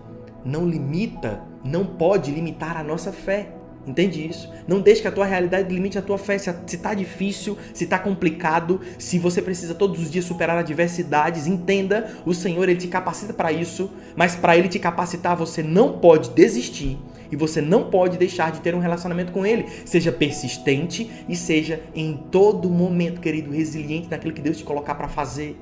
não 0.44 0.66
limita, 0.68 1.42
não 1.64 1.84
pode 1.84 2.30
limitar 2.30 2.76
a 2.76 2.82
nossa 2.82 3.12
fé. 3.12 3.52
Entende 3.86 4.28
isso? 4.28 4.52
Não 4.66 4.80
deixe 4.80 5.00
que 5.00 5.08
a 5.08 5.12
tua 5.12 5.24
realidade 5.24 5.74
limite 5.74 5.98
a 5.98 6.02
tua 6.02 6.18
fé. 6.18 6.36
Se 6.36 6.50
está 6.66 6.92
difícil, 6.92 7.56
se 7.72 7.84
está 7.84 7.98
complicado, 7.98 8.82
se 8.98 9.18
você 9.18 9.40
precisa 9.40 9.74
todos 9.74 10.00
os 10.02 10.10
dias 10.10 10.26
superar 10.26 10.58
adversidades, 10.58 11.46
entenda, 11.46 12.12
o 12.26 12.34
Senhor 12.34 12.68
ele 12.68 12.78
te 12.78 12.86
capacita 12.86 13.32
para 13.32 13.50
isso, 13.50 13.90
mas 14.14 14.34
para 14.34 14.58
ele 14.58 14.68
te 14.68 14.78
capacitar, 14.78 15.34
você 15.34 15.62
não 15.62 15.98
pode 15.98 16.30
desistir 16.30 16.98
e 17.32 17.36
você 17.36 17.62
não 17.62 17.90
pode 17.90 18.18
deixar 18.18 18.52
de 18.52 18.60
ter 18.60 18.74
um 18.74 18.78
relacionamento 18.78 19.32
com 19.32 19.46
ele. 19.46 19.66
Seja 19.86 20.12
persistente 20.12 21.10
e 21.26 21.34
seja 21.34 21.82
em 21.94 22.14
todo 22.30 22.68
momento, 22.68 23.20
querido, 23.22 23.50
resiliente 23.50 24.08
naquilo 24.10 24.34
que 24.34 24.42
Deus 24.42 24.58
te 24.58 24.64
colocar 24.64 24.94
para 24.96 25.08
fazer. 25.08 25.56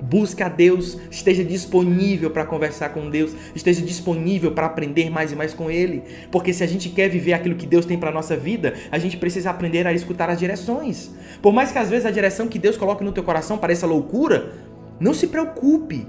Busque 0.00 0.42
a 0.42 0.48
Deus, 0.48 0.96
esteja 1.10 1.42
disponível 1.42 2.30
para 2.30 2.44
conversar 2.44 2.90
com 2.90 3.10
Deus, 3.10 3.32
esteja 3.54 3.82
disponível 3.82 4.52
para 4.52 4.66
aprender 4.66 5.10
mais 5.10 5.32
e 5.32 5.36
mais 5.36 5.52
com 5.52 5.70
Ele. 5.70 6.02
Porque 6.30 6.52
se 6.52 6.62
a 6.62 6.66
gente 6.66 6.88
quer 6.88 7.08
viver 7.08 7.32
aquilo 7.32 7.56
que 7.56 7.66
Deus 7.66 7.84
tem 7.84 7.98
para 7.98 8.12
nossa 8.12 8.36
vida, 8.36 8.74
a 8.92 8.98
gente 8.98 9.16
precisa 9.16 9.50
aprender 9.50 9.86
a 9.86 9.92
escutar 9.92 10.30
as 10.30 10.38
direções. 10.38 11.10
Por 11.42 11.52
mais 11.52 11.72
que 11.72 11.78
às 11.78 11.90
vezes 11.90 12.06
a 12.06 12.10
direção 12.10 12.46
que 12.46 12.58
Deus 12.58 12.76
coloque 12.76 13.02
no 13.02 13.12
teu 13.12 13.24
coração 13.24 13.58
pareça 13.58 13.86
loucura, 13.86 14.52
não 15.00 15.12
se 15.12 15.26
preocupe. 15.26 16.06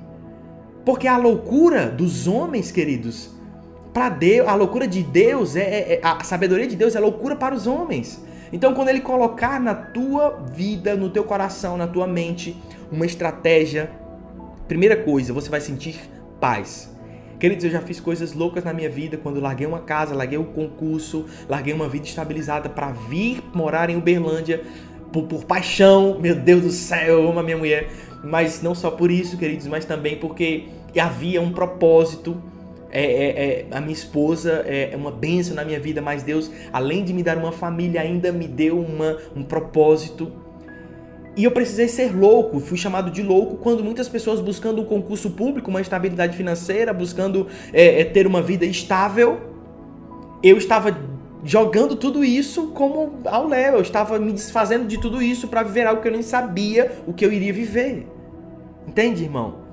Porque 0.85 1.07
a 1.07 1.17
loucura 1.17 1.87
dos 1.87 2.27
homens, 2.27 2.71
queridos, 2.71 3.31
para 3.93 4.09
Deus, 4.09 4.47
a 4.47 4.55
loucura 4.55 4.87
de 4.87 5.03
Deus 5.03 5.55
é, 5.55 5.61
é, 5.61 5.93
é 5.95 5.99
a 6.03 6.23
sabedoria 6.23 6.67
de 6.67 6.75
Deus 6.75 6.95
é 6.95 6.99
loucura 6.99 7.35
para 7.35 7.55
os 7.55 7.65
homens. 7.65 8.23
Então, 8.51 8.73
quando 8.73 8.89
ele 8.89 9.01
colocar 9.01 9.59
na 9.59 9.75
tua 9.75 10.43
vida, 10.53 10.95
no 10.95 11.09
teu 11.09 11.23
coração, 11.23 11.77
na 11.77 11.85
tua 11.85 12.07
mente, 12.07 12.57
uma 12.91 13.05
estratégia, 13.05 13.91
primeira 14.67 14.95
coisa, 14.95 15.33
você 15.33 15.49
vai 15.49 15.61
sentir 15.61 15.99
paz. 16.39 16.89
Queridos, 17.39 17.63
eu 17.63 17.71
já 17.71 17.81
fiz 17.81 18.01
coisas 18.01 18.33
loucas 18.33 18.65
na 18.65 18.73
minha 18.73 18.89
vida 18.89 19.15
quando 19.15 19.39
larguei 19.39 19.65
uma 19.65 19.79
casa, 19.79 20.13
larguei 20.13 20.37
um 20.37 20.43
concurso, 20.43 21.25
larguei 21.47 21.73
uma 21.73 21.87
vida 21.87 22.05
estabilizada 22.05 22.67
para 22.67 22.91
vir 22.91 23.41
morar 23.53 23.89
em 23.89 23.95
Uberlândia 23.95 24.61
por, 25.13 25.23
por, 25.23 25.45
paixão. 25.45 26.19
Meu 26.19 26.35
Deus 26.35 26.61
do 26.63 26.69
céu, 26.69 27.21
eu 27.21 27.29
amo 27.29 27.39
a 27.39 27.43
minha 27.43 27.57
mulher. 27.57 27.89
Mas 28.23 28.61
não 28.61 28.75
só 28.75 28.91
por 28.91 29.09
isso, 29.09 29.37
queridos, 29.37 29.67
mas 29.67 29.85
também 29.85 30.17
porque 30.17 30.67
havia 30.99 31.41
um 31.41 31.53
propósito. 31.53 32.41
É, 32.91 33.03
é, 33.03 33.27
é, 33.29 33.65
a 33.71 33.79
minha 33.79 33.93
esposa 33.93 34.63
é, 34.65 34.89
é 34.91 34.97
uma 34.97 35.11
bênção 35.11 35.55
na 35.55 35.63
minha 35.63 35.79
vida, 35.79 36.01
mas 36.01 36.23
Deus, 36.23 36.51
além 36.73 37.03
de 37.03 37.13
me 37.13 37.21
dar 37.21 37.37
uma 37.37 37.51
família, 37.51 38.01
ainda 38.01 38.31
me 38.31 38.47
deu 38.47 38.79
uma, 38.79 39.15
um 39.35 39.43
propósito. 39.43 40.29
E 41.35 41.43
eu 41.43 41.51
precisei 41.51 41.87
ser 41.87 42.15
louco, 42.15 42.59
fui 42.59 42.77
chamado 42.77 43.11
de 43.11 43.21
louco 43.21 43.57
quando 43.57 43.83
muitas 43.83 44.09
pessoas 44.09 44.41
buscando 44.41 44.81
um 44.81 44.85
concurso 44.85 45.29
público, 45.31 45.69
uma 45.69 45.81
estabilidade 45.81 46.35
financeira, 46.35 46.93
buscando 46.93 47.47
é, 47.71 48.01
é, 48.01 48.05
ter 48.05 48.27
uma 48.27 48.41
vida 48.41 48.65
estável, 48.65 49.39
eu 50.43 50.57
estava 50.57 50.97
jogando 51.43 51.95
tudo 51.95 52.23
isso 52.23 52.67
como 52.67 53.19
ao 53.25 53.47
léu, 53.47 53.75
eu 53.75 53.81
estava 53.81 54.19
me 54.19 54.33
desfazendo 54.33 54.85
de 54.85 54.99
tudo 54.99 55.21
isso 55.21 55.47
para 55.47 55.63
viver 55.63 55.87
algo 55.87 56.01
que 56.01 56.07
eu 56.07 56.11
nem 56.11 56.21
sabia 56.21 56.91
o 57.07 57.13
que 57.13 57.25
eu 57.25 57.31
iria 57.31 57.53
viver. 57.53 58.07
Entende, 58.87 59.23
irmão? 59.23 59.69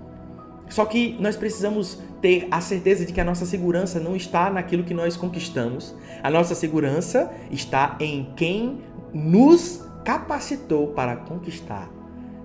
Só 0.68 0.84
que 0.84 1.16
nós 1.20 1.36
precisamos 1.36 1.98
ter 2.20 2.48
a 2.50 2.60
certeza 2.60 3.04
de 3.04 3.12
que 3.12 3.20
a 3.20 3.24
nossa 3.24 3.46
segurança 3.46 4.00
não 4.00 4.16
está 4.16 4.50
naquilo 4.50 4.84
que 4.84 4.94
nós 4.94 5.16
conquistamos. 5.16 5.94
A 6.22 6.30
nossa 6.30 6.54
segurança 6.54 7.30
está 7.50 7.96
em 8.00 8.32
quem 8.36 8.80
nos 9.14 9.85
capacitou 10.06 10.86
para 10.92 11.16
conquistar. 11.16 11.90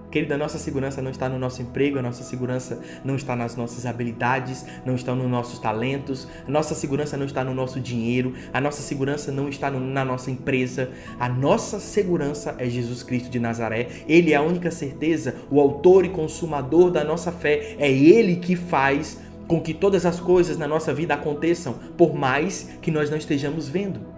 Querida, 0.09 0.33
a 0.33 0.37
nossa 0.37 0.57
segurança 0.57 0.99
não 0.99 1.11
está 1.11 1.29
no 1.29 1.37
nosso 1.37 1.61
emprego, 1.61 1.99
a 1.99 2.01
nossa 2.01 2.23
segurança 2.23 2.81
não 3.05 3.15
está 3.15 3.35
nas 3.35 3.55
nossas 3.55 3.85
habilidades, 3.85 4.65
não 4.83 4.95
está 4.95 5.13
nos 5.13 5.29
nossos 5.29 5.59
talentos, 5.59 6.27
a 6.45 6.51
nossa 6.51 6.73
segurança 6.73 7.15
não 7.15 7.25
está 7.27 7.43
no 7.43 7.53
nosso 7.53 7.79
dinheiro, 7.79 8.33
a 8.51 8.59
nossa 8.59 8.81
segurança 8.81 9.31
não 9.31 9.47
está 9.47 9.69
no, 9.69 9.79
na 9.79 10.03
nossa 10.03 10.31
empresa. 10.31 10.89
A 11.19 11.29
nossa 11.29 11.79
segurança 11.79 12.55
é 12.57 12.67
Jesus 12.67 13.03
Cristo 13.03 13.29
de 13.29 13.39
Nazaré. 13.39 13.89
Ele 14.07 14.33
é 14.33 14.35
a 14.35 14.41
única 14.41 14.71
certeza, 14.71 15.35
o 15.51 15.61
autor 15.61 16.03
e 16.03 16.09
consumador 16.09 16.89
da 16.89 17.03
nossa 17.03 17.31
fé. 17.31 17.75
É 17.77 17.89
Ele 17.89 18.37
que 18.37 18.55
faz 18.55 19.19
com 19.47 19.61
que 19.61 19.73
todas 19.73 20.03
as 20.03 20.19
coisas 20.19 20.57
na 20.57 20.67
nossa 20.67 20.93
vida 20.93 21.13
aconteçam, 21.13 21.75
por 21.95 22.15
mais 22.15 22.69
que 22.81 22.89
nós 22.89 23.09
não 23.11 23.19
estejamos 23.19 23.69
vendo. 23.69 24.10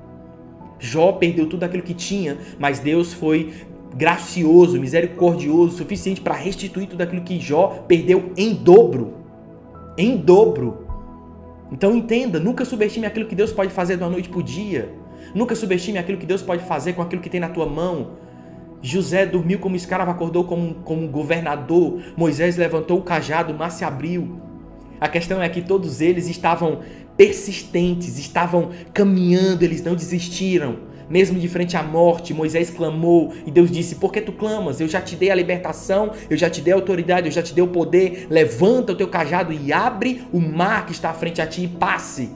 Jó 0.84 1.14
perdeu 1.14 1.48
tudo 1.48 1.64
aquilo 1.64 1.82
que 1.82 1.94
tinha, 1.94 2.38
mas 2.60 2.78
Deus 2.80 3.14
foi 3.14 3.54
gracioso, 3.96 4.78
misericordioso, 4.78 5.78
suficiente 5.78 6.20
para 6.20 6.34
restituir 6.34 6.88
tudo 6.88 7.02
aquilo 7.02 7.22
que 7.22 7.40
Jó 7.40 7.86
perdeu 7.88 8.34
em 8.36 8.54
dobro. 8.54 9.14
Em 9.98 10.18
dobro. 10.18 10.86
Então 11.72 11.96
entenda, 11.96 12.38
nunca 12.38 12.66
subestime 12.66 13.06
aquilo 13.06 13.28
que 13.28 13.34
Deus 13.34 13.54
pode 13.54 13.72
fazer 13.72 13.96
da 13.96 14.10
noite 14.10 14.28
para 14.28 14.40
o 14.40 14.44
dia. 14.44 14.94
Nunca 15.34 15.56
subestime 15.56 15.98
aquilo 15.98 16.18
que 16.18 16.26
Deus 16.26 16.42
pode 16.42 16.66
fazer 16.66 16.92
com 16.92 17.02
aquilo 17.02 17.22
que 17.22 17.30
tem 17.30 17.40
na 17.40 17.48
tua 17.48 17.66
mão. 17.66 18.18
José 18.82 19.26
dormiu 19.26 19.60
como 19.60 19.78
escravo, 19.78 20.12
acordou 20.12 20.44
como, 20.44 20.74
como 20.84 21.08
governador. 21.08 22.02
Moisés 22.18 22.58
levantou 22.58 23.00
o 23.00 23.04
cajado, 23.04 23.54
o 23.54 23.58
mar 23.58 23.72
se 23.72 23.86
abriu. 23.86 24.38
A 25.00 25.08
questão 25.08 25.42
é 25.42 25.48
que 25.48 25.62
todos 25.62 26.02
eles 26.02 26.28
estavam 26.28 26.80
persistentes, 27.18 28.18
estavam 28.18 28.70
caminhando, 28.94 29.64
eles 29.64 29.84
não 29.84 29.96
desistiram. 29.96 30.94
Mesmo 31.10 31.38
de 31.38 31.48
frente 31.48 31.76
à 31.76 31.84
morte, 31.84 32.34
Moisés 32.34 32.70
clamou 32.70 33.34
e 33.46 33.52
Deus 33.52 33.70
disse: 33.70 33.96
Por 33.96 34.12
que 34.12 34.22
tu 34.22 34.32
clamas? 34.32 34.80
Eu 34.80 34.88
já 34.88 35.02
te 35.02 35.16
dei 35.16 35.30
a 35.30 35.36
libertação, 35.36 36.12
eu 36.30 36.38
já 36.38 36.50
te 36.50 36.62
dei 36.62 36.74
a 36.74 36.76
autoridade, 36.76 37.28
eu 37.28 37.32
já 37.32 37.44
te 37.44 37.54
dei 37.54 37.64
o 37.64 37.68
poder. 37.68 38.28
Levanta 38.30 38.94
o 38.94 38.96
teu 38.96 39.08
cajado 39.08 39.52
e 39.54 39.72
abre 39.72 40.24
o 40.32 40.40
mar 40.40 40.86
que 40.86 40.92
está 40.92 41.10
à 41.10 41.14
frente 41.14 41.42
a 41.42 41.46
ti 41.46 41.66
e 41.66 41.68
passe. 41.68 42.30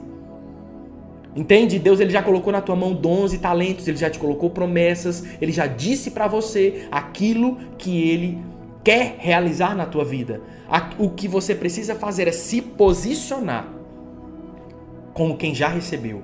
Entende? 1.34 1.78
Deus 1.78 1.98
ele 1.98 2.10
já 2.10 2.22
colocou 2.22 2.52
na 2.52 2.60
tua 2.60 2.76
mão 2.76 2.94
dons 2.94 3.32
e 3.32 3.38
talentos, 3.38 3.88
ele 3.88 3.96
já 3.96 4.10
te 4.10 4.18
colocou 4.18 4.50
promessas, 4.50 5.24
ele 5.40 5.52
já 5.52 5.66
disse 5.66 6.10
para 6.10 6.26
você 6.26 6.86
aquilo 6.90 7.58
que 7.78 8.08
ele 8.10 8.38
quer 8.84 9.16
realizar 9.18 9.74
na 9.74 9.86
tua 9.86 10.04
vida. 10.04 10.40
O 10.98 11.10
que 11.10 11.26
você 11.26 11.54
precisa 11.54 11.94
fazer 11.94 12.28
é 12.28 12.32
se 12.32 12.60
posicionar 12.60 13.77
como 15.18 15.36
quem 15.36 15.52
já 15.52 15.66
recebeu. 15.66 16.22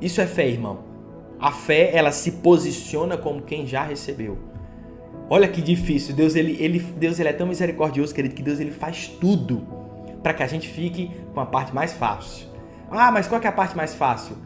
Isso 0.00 0.20
é 0.20 0.28
fé, 0.28 0.48
irmão. 0.48 0.84
A 1.40 1.50
fé, 1.50 1.90
ela 1.92 2.12
se 2.12 2.30
posiciona 2.30 3.16
como 3.16 3.42
quem 3.42 3.66
já 3.66 3.82
recebeu. 3.82 4.38
Olha 5.28 5.48
que 5.48 5.60
difícil. 5.60 6.14
Deus 6.14 6.36
ele, 6.36 6.56
ele, 6.60 6.78
Deus 6.78 7.18
ele 7.18 7.30
é 7.30 7.32
tão 7.32 7.48
misericordioso, 7.48 8.14
querido, 8.14 8.36
que 8.36 8.44
Deus 8.44 8.60
ele 8.60 8.70
faz 8.70 9.08
tudo 9.08 9.66
para 10.22 10.32
que 10.32 10.44
a 10.44 10.46
gente 10.46 10.68
fique 10.68 11.10
com 11.34 11.40
a 11.40 11.46
parte 11.46 11.74
mais 11.74 11.94
fácil. 11.94 12.46
Ah, 12.88 13.10
mas 13.10 13.26
qual 13.26 13.40
é 13.42 13.48
a 13.48 13.52
parte 13.52 13.76
mais 13.76 13.92
fácil? 13.92 14.36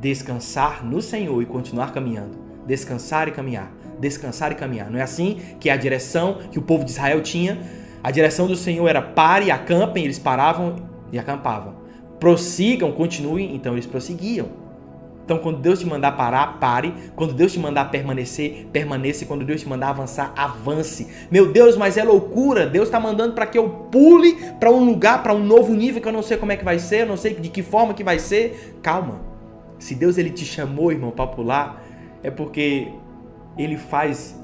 Descansar 0.00 0.84
no 0.84 1.00
Senhor 1.00 1.40
e 1.40 1.46
continuar 1.46 1.92
caminhando. 1.92 2.36
Descansar 2.66 3.28
e 3.28 3.30
caminhar. 3.30 3.70
Descansar 4.00 4.50
e 4.50 4.56
caminhar. 4.56 4.90
Não 4.90 4.98
é 4.98 5.02
assim 5.02 5.40
que 5.60 5.70
a 5.70 5.76
direção 5.76 6.38
que 6.50 6.58
o 6.58 6.62
povo 6.62 6.84
de 6.84 6.90
Israel 6.90 7.22
tinha? 7.22 7.56
A 8.02 8.10
direção 8.10 8.48
do 8.48 8.56
Senhor 8.56 8.88
era 8.88 9.00
pare 9.00 9.46
e 9.46 9.50
acampem, 9.52 10.02
eles 10.02 10.18
paravam 10.18 10.74
e 11.12 11.20
acampavam 11.20 11.85
prossigam, 12.18 12.92
continuem, 12.92 13.54
então 13.54 13.74
eles 13.74 13.86
prosseguiam. 13.86 14.66
Então, 15.26 15.38
quando 15.38 15.58
Deus 15.58 15.80
te 15.80 15.86
mandar 15.86 16.12
parar, 16.12 16.60
pare. 16.60 16.94
Quando 17.16 17.34
Deus 17.34 17.52
te 17.52 17.58
mandar 17.58 17.90
permanecer, 17.90 18.68
permaneça. 18.72 19.26
Quando 19.26 19.44
Deus 19.44 19.60
te 19.60 19.68
mandar 19.68 19.88
avançar, 19.88 20.32
avance. 20.36 21.08
Meu 21.32 21.50
Deus, 21.50 21.76
mas 21.76 21.96
é 21.96 22.04
loucura. 22.04 22.64
Deus 22.64 22.86
está 22.86 23.00
mandando 23.00 23.34
para 23.34 23.44
que 23.44 23.58
eu 23.58 23.68
pule 23.90 24.36
para 24.60 24.70
um 24.70 24.84
lugar, 24.84 25.24
para 25.24 25.34
um 25.34 25.44
novo 25.44 25.74
nível 25.74 26.00
que 26.00 26.06
eu 26.06 26.12
não 26.12 26.22
sei 26.22 26.36
como 26.36 26.52
é 26.52 26.56
que 26.56 26.64
vai 26.64 26.78
ser, 26.78 27.00
eu 27.00 27.06
não 27.06 27.16
sei 27.16 27.34
de 27.34 27.48
que 27.48 27.60
forma 27.60 27.92
que 27.92 28.04
vai 28.04 28.20
ser. 28.20 28.76
Calma. 28.80 29.20
Se 29.80 29.96
Deus 29.96 30.16
ele 30.16 30.30
te 30.30 30.44
chamou, 30.44 30.92
irmão, 30.92 31.10
para 31.10 31.26
pular, 31.26 31.84
é 32.22 32.30
porque 32.30 32.86
ele 33.58 33.76
faz 33.76 34.40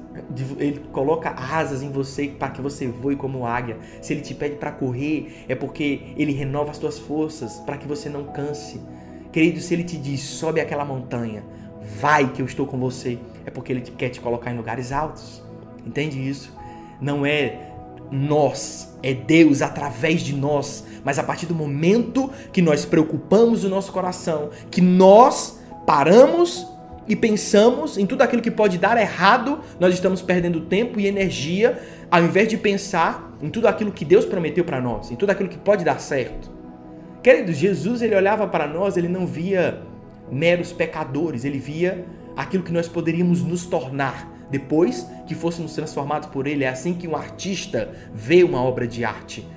ele 0.59 0.79
coloca 0.91 1.31
asas 1.31 1.81
em 1.81 1.91
você 1.91 2.27
para 2.27 2.49
que 2.49 2.61
você 2.61 2.87
voe 2.87 3.15
como 3.15 3.45
águia. 3.45 3.77
Se 4.01 4.13
ele 4.13 4.21
te 4.21 4.33
pede 4.33 4.55
para 4.55 4.71
correr, 4.71 5.45
é 5.47 5.55
porque 5.55 6.13
ele 6.15 6.31
renova 6.31 6.71
as 6.71 6.77
tuas 6.77 6.99
forças 6.99 7.59
para 7.65 7.77
que 7.77 7.87
você 7.87 8.09
não 8.09 8.25
canse. 8.25 8.79
Querido, 9.31 9.59
se 9.59 9.73
ele 9.73 9.83
te 9.83 9.97
diz, 9.97 10.21
sobe 10.21 10.61
aquela 10.61 10.85
montanha, 10.85 11.43
vai 11.99 12.31
que 12.31 12.41
eu 12.41 12.45
estou 12.45 12.67
com 12.67 12.77
você, 12.77 13.17
é 13.45 13.49
porque 13.49 13.73
ele 13.73 13.81
quer 13.81 14.09
te 14.09 14.21
colocar 14.21 14.51
em 14.51 14.57
lugares 14.57 14.91
altos. 14.91 15.43
Entende 15.85 16.19
isso? 16.19 16.53
Não 17.01 17.25
é 17.25 17.71
nós, 18.11 18.95
é 19.01 19.13
Deus 19.13 19.61
através 19.61 20.21
de 20.21 20.35
nós. 20.35 20.85
Mas 21.03 21.17
a 21.17 21.23
partir 21.23 21.47
do 21.47 21.55
momento 21.55 22.29
que 22.51 22.61
nós 22.61 22.85
preocupamos 22.85 23.63
o 23.63 23.69
nosso 23.69 23.91
coração, 23.91 24.51
que 24.69 24.81
nós 24.81 25.59
paramos 25.85 26.67
e 27.07 27.15
pensamos 27.15 27.97
em 27.97 28.05
tudo 28.05 28.21
aquilo 28.21 28.41
que 28.41 28.51
pode 28.51 28.77
dar 28.77 28.97
errado, 28.97 29.59
nós 29.79 29.93
estamos 29.93 30.21
perdendo 30.21 30.61
tempo 30.61 30.99
e 30.99 31.07
energia 31.07 31.81
ao 32.09 32.23
invés 32.23 32.47
de 32.47 32.57
pensar 32.57 33.35
em 33.41 33.49
tudo 33.49 33.67
aquilo 33.67 33.91
que 33.91 34.05
Deus 34.05 34.25
prometeu 34.25 34.63
para 34.63 34.79
nós, 34.79 35.11
em 35.11 35.15
tudo 35.15 35.31
aquilo 35.31 35.49
que 35.49 35.57
pode 35.57 35.83
dar 35.83 35.99
certo. 35.99 36.51
Queridos, 37.21 37.57
Jesus 37.57 38.01
ele 38.01 38.15
olhava 38.15 38.47
para 38.47 38.67
nós, 38.67 38.97
ele 38.97 39.07
não 39.07 39.25
via 39.25 39.81
meros 40.31 40.71
pecadores, 40.71 41.43
ele 41.45 41.57
via 41.57 42.05
aquilo 42.35 42.63
que 42.63 42.71
nós 42.71 42.87
poderíamos 42.87 43.41
nos 43.41 43.65
tornar 43.65 44.31
depois 44.49 45.07
que 45.25 45.33
fôssemos 45.33 45.73
transformados 45.73 46.29
por 46.29 46.47
ele. 46.47 46.63
É 46.63 46.69
assim 46.69 46.93
que 46.93 47.07
um 47.07 47.15
artista 47.15 47.89
vê 48.13 48.43
uma 48.43 48.61
obra 48.61 48.87
de 48.87 49.03
arte. 49.03 49.47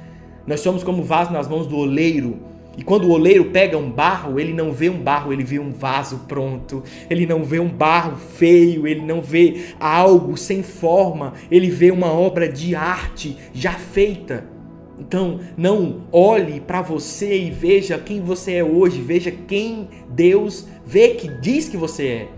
Nós 0.46 0.60
somos 0.60 0.82
como 0.82 1.02
vaso 1.02 1.32
nas 1.32 1.48
mãos 1.48 1.66
do 1.66 1.76
oleiro 1.76 2.38
e 2.76 2.82
quando 2.82 3.04
o 3.04 3.10
oleiro 3.10 3.46
pega 3.46 3.78
um 3.78 3.90
barro, 3.90 4.38
ele 4.38 4.52
não 4.52 4.70
vê 4.70 4.90
um 4.90 5.00
barro, 5.00 5.32
ele 5.32 5.42
vê 5.42 5.58
um 5.58 5.72
vaso 5.72 6.24
pronto. 6.28 6.82
Ele 7.08 7.24
não 7.24 7.42
vê 7.42 7.58
um 7.58 7.68
barro 7.68 8.16
feio, 8.16 8.86
ele 8.86 9.00
não 9.00 9.22
vê 9.22 9.68
algo 9.80 10.36
sem 10.36 10.62
forma, 10.62 11.32
ele 11.50 11.70
vê 11.70 11.90
uma 11.90 12.12
obra 12.12 12.46
de 12.46 12.74
arte 12.74 13.36
já 13.54 13.72
feita. 13.72 14.44
Então, 14.98 15.40
não 15.56 16.02
olhe 16.12 16.60
para 16.60 16.82
você 16.82 17.38
e 17.44 17.50
veja 17.50 17.98
quem 17.98 18.20
você 18.20 18.54
é 18.54 18.64
hoje, 18.64 19.00
veja 19.00 19.30
quem 19.30 19.88
Deus 20.10 20.66
vê 20.84 21.10
que 21.10 21.28
diz 21.28 21.68
que 21.68 21.76
você 21.76 22.06
é. 22.06 22.28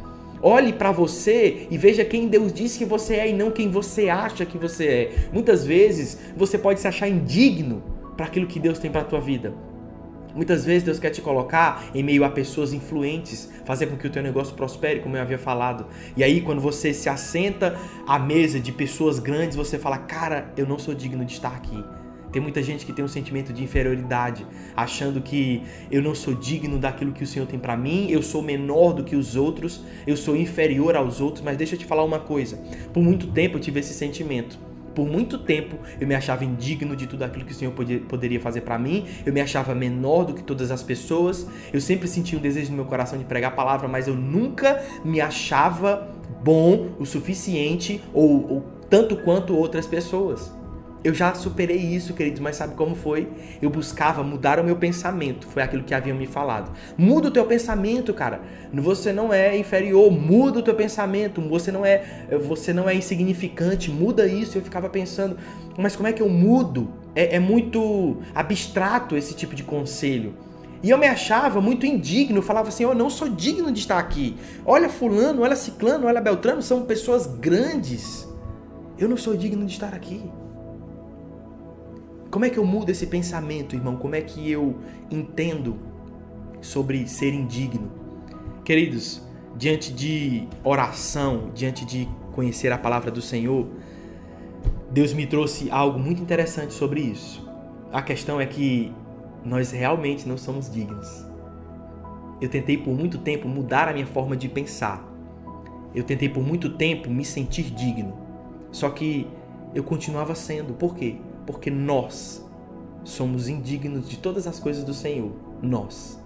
Olhe 0.40 0.72
para 0.72 0.92
você 0.92 1.66
e 1.68 1.76
veja 1.76 2.04
quem 2.04 2.28
Deus 2.28 2.52
diz 2.52 2.76
que 2.76 2.84
você 2.84 3.16
é 3.16 3.30
e 3.30 3.32
não 3.32 3.50
quem 3.50 3.68
você 3.68 4.08
acha 4.08 4.46
que 4.46 4.56
você 4.56 4.86
é. 4.86 5.12
Muitas 5.32 5.64
vezes 5.66 6.18
você 6.36 6.56
pode 6.56 6.78
se 6.78 6.86
achar 6.86 7.08
indigno 7.08 7.82
para 8.16 8.26
aquilo 8.26 8.46
que 8.46 8.60
Deus 8.60 8.78
tem 8.78 8.90
para 8.90 9.00
a 9.00 9.04
tua 9.04 9.20
vida. 9.20 9.52
Muitas 10.34 10.64
vezes 10.64 10.82
Deus 10.82 10.98
quer 10.98 11.10
te 11.10 11.20
colocar 11.20 11.84
em 11.94 12.02
meio 12.02 12.24
a 12.24 12.30
pessoas 12.30 12.72
influentes, 12.72 13.50
fazer 13.64 13.86
com 13.86 13.96
que 13.96 14.06
o 14.06 14.10
teu 14.10 14.22
negócio 14.22 14.54
prospere, 14.54 15.00
como 15.00 15.16
eu 15.16 15.22
havia 15.22 15.38
falado. 15.38 15.86
E 16.16 16.22
aí, 16.22 16.40
quando 16.40 16.60
você 16.60 16.92
se 16.94 17.08
assenta 17.08 17.76
à 18.06 18.18
mesa 18.18 18.60
de 18.60 18.72
pessoas 18.72 19.18
grandes, 19.18 19.56
você 19.56 19.78
fala: 19.78 19.98
Cara, 19.98 20.52
eu 20.56 20.66
não 20.66 20.78
sou 20.78 20.94
digno 20.94 21.24
de 21.24 21.32
estar 21.32 21.54
aqui. 21.54 21.82
Tem 22.30 22.42
muita 22.42 22.62
gente 22.62 22.84
que 22.84 22.92
tem 22.92 23.04
um 23.04 23.08
sentimento 23.08 23.52
de 23.52 23.64
inferioridade, 23.64 24.46
achando 24.76 25.20
que 25.20 25.62
eu 25.90 26.02
não 26.02 26.14
sou 26.14 26.34
digno 26.34 26.78
daquilo 26.78 27.12
que 27.12 27.24
o 27.24 27.26
Senhor 27.26 27.46
tem 27.46 27.58
para 27.58 27.76
mim, 27.76 28.08
eu 28.10 28.22
sou 28.22 28.42
menor 28.42 28.92
do 28.92 29.02
que 29.02 29.16
os 29.16 29.34
outros, 29.34 29.82
eu 30.06 30.16
sou 30.16 30.36
inferior 30.36 30.94
aos 30.94 31.20
outros. 31.20 31.42
Mas 31.42 31.56
deixa 31.56 31.74
eu 31.74 31.78
te 31.78 31.86
falar 31.86 32.04
uma 32.04 32.20
coisa: 32.20 32.58
por 32.92 33.02
muito 33.02 33.28
tempo 33.28 33.56
eu 33.56 33.60
tive 33.60 33.80
esse 33.80 33.94
sentimento. 33.94 34.67
Por 34.98 35.06
muito 35.06 35.38
tempo 35.38 35.78
eu 36.00 36.08
me 36.08 36.14
achava 36.16 36.44
indigno 36.44 36.96
de 36.96 37.06
tudo 37.06 37.22
aquilo 37.22 37.44
que 37.44 37.52
o 37.52 37.54
Senhor 37.54 37.70
podia, 37.70 38.00
poderia 38.00 38.40
fazer 38.40 38.62
para 38.62 38.76
mim, 38.76 39.06
eu 39.24 39.32
me 39.32 39.40
achava 39.40 39.72
menor 39.72 40.24
do 40.24 40.34
que 40.34 40.42
todas 40.42 40.72
as 40.72 40.82
pessoas, 40.82 41.46
eu 41.72 41.80
sempre 41.80 42.08
sentia 42.08 42.36
um 42.36 42.42
desejo 42.42 42.72
no 42.72 42.78
meu 42.78 42.84
coração 42.84 43.16
de 43.16 43.24
pregar 43.24 43.52
a 43.52 43.54
palavra, 43.54 43.86
mas 43.86 44.08
eu 44.08 44.16
nunca 44.16 44.82
me 45.04 45.20
achava 45.20 46.10
bom 46.42 46.96
o 46.98 47.06
suficiente 47.06 48.02
ou, 48.12 48.50
ou 48.50 48.60
tanto 48.90 49.16
quanto 49.18 49.54
outras 49.54 49.86
pessoas. 49.86 50.57
Eu 51.08 51.14
já 51.14 51.34
superei 51.34 51.78
isso, 51.78 52.12
queridos, 52.12 52.38
mas 52.38 52.56
sabe 52.56 52.74
como 52.74 52.94
foi? 52.94 53.26
Eu 53.62 53.70
buscava 53.70 54.22
mudar 54.22 54.60
o 54.60 54.62
meu 54.62 54.76
pensamento, 54.76 55.46
foi 55.46 55.62
aquilo 55.62 55.82
que 55.82 55.94
haviam 55.94 56.14
me 56.14 56.26
falado. 56.26 56.70
Muda 56.98 57.28
o 57.28 57.30
teu 57.30 57.46
pensamento, 57.46 58.12
cara. 58.12 58.42
Você 58.74 59.10
não 59.10 59.32
é 59.32 59.56
inferior, 59.56 60.10
muda 60.12 60.58
o 60.58 60.62
teu 60.62 60.74
pensamento. 60.74 61.40
Você 61.48 61.72
não 61.72 61.82
é, 61.82 62.26
você 62.46 62.74
não 62.74 62.86
é 62.86 62.94
insignificante, 62.94 63.90
muda 63.90 64.26
isso. 64.26 64.58
Eu 64.58 64.62
ficava 64.62 64.90
pensando, 64.90 65.38
mas 65.78 65.96
como 65.96 66.08
é 66.08 66.12
que 66.12 66.20
eu 66.20 66.28
mudo? 66.28 66.92
É, 67.14 67.36
é 67.36 67.40
muito 67.40 68.18
abstrato 68.34 69.16
esse 69.16 69.34
tipo 69.34 69.54
de 69.54 69.62
conselho. 69.62 70.34
E 70.82 70.90
eu 70.90 70.98
me 70.98 71.06
achava 71.06 71.58
muito 71.58 71.86
indigno, 71.86 72.36
eu 72.36 72.42
falava 72.42 72.68
assim: 72.68 72.82
eu 72.82 72.94
não 72.94 73.08
sou 73.08 73.30
digno 73.30 73.72
de 73.72 73.80
estar 73.80 73.98
aqui. 73.98 74.36
Olha 74.66 74.90
Fulano, 74.90 75.40
olha 75.40 75.56
Ciclano, 75.56 76.06
olha 76.06 76.20
Beltrano, 76.20 76.60
são 76.60 76.82
pessoas 76.82 77.26
grandes. 77.26 78.28
Eu 78.98 79.08
não 79.08 79.16
sou 79.16 79.34
digno 79.34 79.64
de 79.64 79.72
estar 79.72 79.94
aqui. 79.94 80.20
Como 82.30 82.44
é 82.44 82.50
que 82.50 82.58
eu 82.58 82.64
mudo 82.64 82.90
esse 82.90 83.06
pensamento, 83.06 83.74
irmão? 83.74 83.96
Como 83.96 84.14
é 84.14 84.20
que 84.20 84.50
eu 84.50 84.76
entendo 85.10 85.76
sobre 86.60 87.08
ser 87.08 87.32
indigno? 87.32 87.90
Queridos, 88.64 89.22
diante 89.56 89.92
de 89.92 90.46
oração, 90.62 91.50
diante 91.54 91.86
de 91.86 92.06
conhecer 92.32 92.70
a 92.70 92.76
palavra 92.76 93.10
do 93.10 93.22
Senhor, 93.22 93.66
Deus 94.90 95.14
me 95.14 95.26
trouxe 95.26 95.70
algo 95.70 95.98
muito 95.98 96.20
interessante 96.20 96.74
sobre 96.74 97.00
isso. 97.00 97.48
A 97.90 98.02
questão 98.02 98.38
é 98.38 98.44
que 98.44 98.92
nós 99.42 99.70
realmente 99.70 100.28
não 100.28 100.36
somos 100.36 100.70
dignos. 100.70 101.26
Eu 102.40 102.48
tentei 102.50 102.76
por 102.76 102.94
muito 102.94 103.18
tempo 103.18 103.48
mudar 103.48 103.88
a 103.88 103.92
minha 103.92 104.06
forma 104.06 104.36
de 104.36 104.48
pensar. 104.48 105.02
Eu 105.94 106.04
tentei 106.04 106.28
por 106.28 106.42
muito 106.42 106.70
tempo 106.70 107.10
me 107.10 107.24
sentir 107.24 107.70
digno. 107.70 108.16
Só 108.70 108.90
que 108.90 109.26
eu 109.74 109.82
continuava 109.82 110.34
sendo. 110.34 110.74
Por 110.74 110.94
quê? 110.94 111.16
Porque 111.48 111.70
nós 111.70 112.46
somos 113.04 113.48
indignos 113.48 114.06
de 114.06 114.18
todas 114.18 114.46
as 114.46 114.60
coisas 114.60 114.84
do 114.84 114.92
Senhor. 114.92 115.32
Nós. 115.62 116.22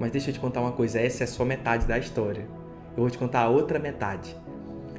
Mas 0.00 0.10
deixa 0.10 0.30
eu 0.30 0.32
te 0.32 0.40
contar 0.40 0.62
uma 0.62 0.72
coisa, 0.72 0.98
essa 0.98 1.22
é 1.22 1.26
só 1.26 1.44
metade 1.44 1.86
da 1.86 1.98
história. 1.98 2.48
Eu 2.96 3.02
vou 3.02 3.10
te 3.10 3.18
contar 3.18 3.42
a 3.42 3.50
outra 3.50 3.78
metade. 3.78 4.34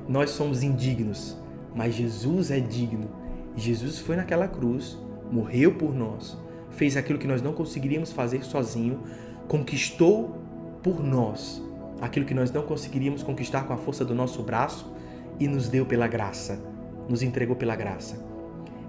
Nós 0.08 0.30
somos 0.30 0.62
indignos, 0.62 1.36
mas 1.74 1.96
Jesus 1.96 2.52
é 2.52 2.60
digno. 2.60 3.10
Jesus 3.56 3.98
foi 3.98 4.16
naquela 4.16 4.48
cruz, 4.48 5.00
morreu 5.32 5.74
por 5.74 5.96
nós, 5.96 6.38
fez 6.70 6.96
aquilo 6.96 7.18
que 7.18 7.28
nós 7.28 7.42
não 7.42 7.54
conseguiríamos 7.54 8.12
fazer 8.12 8.44
sozinho, 8.44 9.02
conquistou 9.48 10.38
por 10.84 11.04
nós 11.04 11.60
aquilo 12.00 12.28
que 12.28 12.36
nós 12.36 12.52
não 12.52 12.62
conseguiríamos 12.62 13.24
conquistar 13.24 13.64
com 13.64 13.74
a 13.74 13.78
força 13.78 14.06
do 14.06 14.14
nosso 14.14 14.44
braço 14.44 14.94
e 15.40 15.48
nos 15.48 15.68
deu 15.70 15.88
pela 15.88 16.08
graça, 16.08 16.62
nos 17.10 17.24
entregou 17.24 17.56
pela 17.56 17.76
graça 17.76 18.29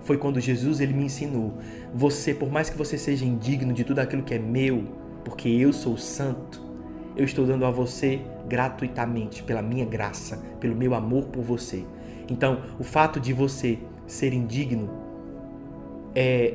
foi 0.02 0.16
quando 0.16 0.40
Jesus 0.40 0.80
ele 0.80 0.92
me 0.92 1.04
ensinou: 1.04 1.54
você, 1.94 2.34
por 2.34 2.50
mais 2.50 2.70
que 2.70 2.78
você 2.78 2.96
seja 2.96 3.24
indigno 3.24 3.72
de 3.72 3.84
tudo 3.84 3.98
aquilo 3.98 4.22
que 4.22 4.34
é 4.34 4.38
meu, 4.38 4.84
porque 5.24 5.48
eu 5.48 5.72
sou 5.72 5.96
santo, 5.96 6.62
eu 7.16 7.24
estou 7.24 7.46
dando 7.46 7.64
a 7.64 7.70
você 7.70 8.20
gratuitamente 8.48 9.42
pela 9.42 9.62
minha 9.62 9.84
graça, 9.84 10.36
pelo 10.58 10.74
meu 10.74 10.94
amor 10.94 11.24
por 11.24 11.42
você. 11.42 11.84
Então, 12.28 12.62
o 12.78 12.84
fato 12.84 13.20
de 13.20 13.32
você 13.32 13.78
ser 14.06 14.32
indigno 14.32 14.88
é 16.14 16.54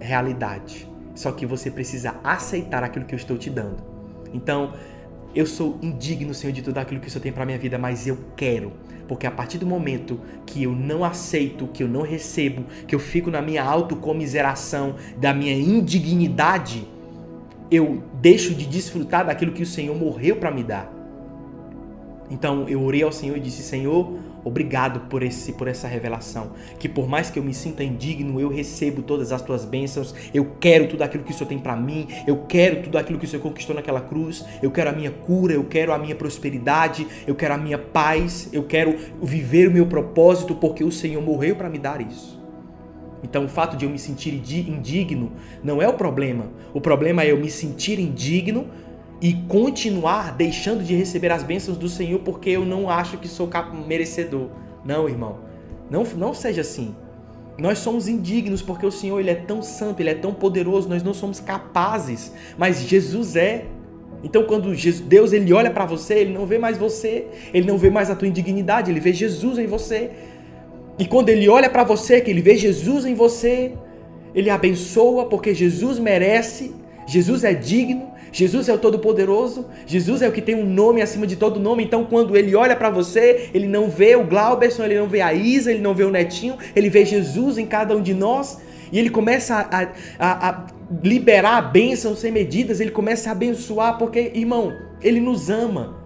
realidade. 0.00 0.88
Só 1.14 1.32
que 1.32 1.46
você 1.46 1.70
precisa 1.70 2.14
aceitar 2.22 2.84
aquilo 2.84 3.04
que 3.04 3.14
eu 3.14 3.18
estou 3.18 3.36
te 3.36 3.48
dando. 3.50 3.82
Então, 4.32 4.72
eu 5.34 5.46
sou 5.46 5.78
indigno, 5.82 6.32
Senhor, 6.32 6.52
de 6.52 6.62
tudo 6.62 6.78
aquilo 6.78 7.00
que 7.00 7.08
o 7.08 7.10
Senhor 7.10 7.22
tem 7.22 7.32
para 7.32 7.44
minha 7.44 7.58
vida, 7.58 7.78
mas 7.78 8.06
eu 8.06 8.18
quero 8.36 8.72
porque 9.08 9.26
a 9.26 9.30
partir 9.30 9.58
do 9.58 9.66
momento 9.66 10.20
que 10.44 10.64
eu 10.64 10.72
não 10.72 11.04
aceito, 11.04 11.66
que 11.68 11.82
eu 11.82 11.88
não 11.88 12.02
recebo, 12.02 12.64
que 12.86 12.94
eu 12.94 12.98
fico 12.98 13.30
na 13.30 13.40
minha 13.40 13.62
autocomiseração, 13.62 14.96
da 15.16 15.32
minha 15.32 15.52
indignidade, 15.52 16.86
eu 17.70 18.02
deixo 18.14 18.54
de 18.54 18.66
desfrutar 18.66 19.26
daquilo 19.26 19.52
que 19.52 19.62
o 19.62 19.66
Senhor 19.66 19.96
morreu 19.96 20.36
para 20.36 20.50
me 20.50 20.62
dar. 20.62 20.92
Então 22.30 22.68
eu 22.68 22.82
orei 22.82 23.02
ao 23.02 23.12
Senhor 23.12 23.36
e 23.36 23.40
disse: 23.40 23.62
Senhor, 23.62 24.18
Obrigado 24.46 25.00
por 25.08 25.24
esse 25.24 25.54
por 25.54 25.66
essa 25.66 25.88
revelação, 25.88 26.52
que 26.78 26.88
por 26.88 27.08
mais 27.08 27.28
que 27.28 27.36
eu 27.36 27.42
me 27.42 27.52
sinta 27.52 27.82
indigno, 27.82 28.40
eu 28.40 28.48
recebo 28.48 29.02
todas 29.02 29.32
as 29.32 29.42
tuas 29.42 29.64
bênçãos. 29.64 30.14
Eu 30.32 30.52
quero 30.60 30.86
tudo 30.86 31.02
aquilo 31.02 31.24
que 31.24 31.32
o 31.32 31.34
Senhor 31.34 31.48
tem 31.48 31.58
para 31.58 31.74
mim. 31.74 32.06
Eu 32.28 32.44
quero 32.48 32.84
tudo 32.84 32.96
aquilo 32.96 33.18
que 33.18 33.24
o 33.24 33.28
Senhor 33.28 33.42
conquistou 33.42 33.74
naquela 33.74 34.00
cruz. 34.00 34.44
Eu 34.62 34.70
quero 34.70 34.90
a 34.90 34.92
minha 34.92 35.10
cura, 35.10 35.52
eu 35.52 35.64
quero 35.64 35.92
a 35.92 35.98
minha 35.98 36.14
prosperidade, 36.14 37.08
eu 37.26 37.34
quero 37.34 37.54
a 37.54 37.58
minha 37.58 37.76
paz, 37.76 38.48
eu 38.52 38.62
quero 38.62 38.96
viver 39.20 39.66
o 39.66 39.72
meu 39.72 39.86
propósito 39.86 40.54
porque 40.54 40.84
o 40.84 40.92
Senhor 40.92 41.20
morreu 41.20 41.56
para 41.56 41.68
me 41.68 41.80
dar 41.80 42.00
isso. 42.00 42.40
Então, 43.24 43.46
o 43.46 43.48
fato 43.48 43.76
de 43.76 43.84
eu 43.84 43.90
me 43.90 43.98
sentir 43.98 44.32
indigno 44.32 45.32
não 45.64 45.82
é 45.82 45.88
o 45.88 45.94
problema. 45.94 46.52
O 46.72 46.80
problema 46.80 47.24
é 47.24 47.32
eu 47.32 47.36
me 47.36 47.50
sentir 47.50 47.98
indigno 47.98 48.68
e 49.20 49.32
continuar 49.48 50.34
deixando 50.36 50.84
de 50.84 50.94
receber 50.94 51.32
as 51.32 51.42
bênçãos 51.42 51.76
do 51.76 51.88
Senhor 51.88 52.20
porque 52.20 52.50
eu 52.50 52.64
não 52.64 52.90
acho 52.90 53.16
que 53.18 53.28
sou 53.28 53.48
merecedor. 53.86 54.48
Não, 54.84 55.08
irmão. 55.08 55.38
Não, 55.90 56.04
não 56.16 56.34
seja 56.34 56.60
assim. 56.60 56.94
Nós 57.58 57.78
somos 57.78 58.06
indignos 58.06 58.60
porque 58.60 58.84
o 58.84 58.90
Senhor 58.90 59.18
ele 59.18 59.30
é 59.30 59.34
tão 59.34 59.62
santo, 59.62 60.00
ele 60.00 60.10
é 60.10 60.14
tão 60.14 60.34
poderoso, 60.34 60.88
nós 60.88 61.02
não 61.02 61.14
somos 61.14 61.40
capazes, 61.40 62.32
mas 62.58 62.82
Jesus 62.82 63.34
é. 63.34 63.64
Então 64.22 64.44
quando 64.44 64.74
Deus 65.04 65.32
ele 65.32 65.52
olha 65.52 65.70
para 65.70 65.86
você, 65.86 66.14
ele 66.14 66.34
não 66.34 66.44
vê 66.44 66.58
mais 66.58 66.76
você, 66.76 67.26
ele 67.54 67.66
não 67.66 67.78
vê 67.78 67.88
mais 67.88 68.10
a 68.10 68.14
tua 68.14 68.28
indignidade, 68.28 68.90
ele 68.90 69.00
vê 69.00 69.12
Jesus 69.12 69.58
em 69.58 69.66
você. 69.66 70.10
E 70.98 71.06
quando 71.06 71.30
ele 71.30 71.48
olha 71.48 71.70
para 71.70 71.84
você, 71.84 72.20
que 72.20 72.30
ele 72.30 72.42
vê 72.42 72.56
Jesus 72.56 73.06
em 73.06 73.14
você, 73.14 73.72
ele 74.34 74.50
abençoa 74.50 75.26
porque 75.26 75.54
Jesus 75.54 75.98
merece, 75.98 76.74
Jesus 77.06 77.44
é 77.44 77.54
digno, 77.54 78.05
Jesus 78.36 78.68
é 78.68 78.74
o 78.74 78.76
Todo-Poderoso, 78.76 79.64
Jesus 79.86 80.20
é 80.20 80.28
o 80.28 80.32
que 80.32 80.42
tem 80.42 80.54
um 80.54 80.66
nome 80.66 81.00
acima 81.00 81.26
de 81.26 81.36
todo 81.36 81.58
nome. 81.58 81.82
Então, 81.82 82.04
quando 82.04 82.36
ele 82.36 82.54
olha 82.54 82.76
para 82.76 82.90
você, 82.90 83.48
ele 83.54 83.66
não 83.66 83.88
vê 83.88 84.14
o 84.14 84.24
Glauberson, 84.24 84.84
ele 84.84 84.98
não 84.98 85.08
vê 85.08 85.22
a 85.22 85.32
Isa, 85.32 85.72
ele 85.72 85.80
não 85.80 85.94
vê 85.94 86.04
o 86.04 86.10
Netinho, 86.10 86.58
ele 86.76 86.90
vê 86.90 87.02
Jesus 87.02 87.56
em 87.56 87.64
cada 87.64 87.96
um 87.96 88.02
de 88.02 88.12
nós. 88.12 88.60
E 88.92 88.98
ele 88.98 89.08
começa 89.08 89.66
a, 89.70 89.88
a, 90.18 90.50
a 90.50 90.66
liberar 91.02 91.56
a 91.56 91.62
bênção 91.62 92.14
sem 92.14 92.30
medidas, 92.30 92.78
ele 92.78 92.90
começa 92.90 93.30
a 93.30 93.32
abençoar, 93.32 93.96
porque, 93.96 94.32
irmão, 94.34 94.70
ele 95.00 95.18
nos 95.18 95.48
ama. 95.48 95.96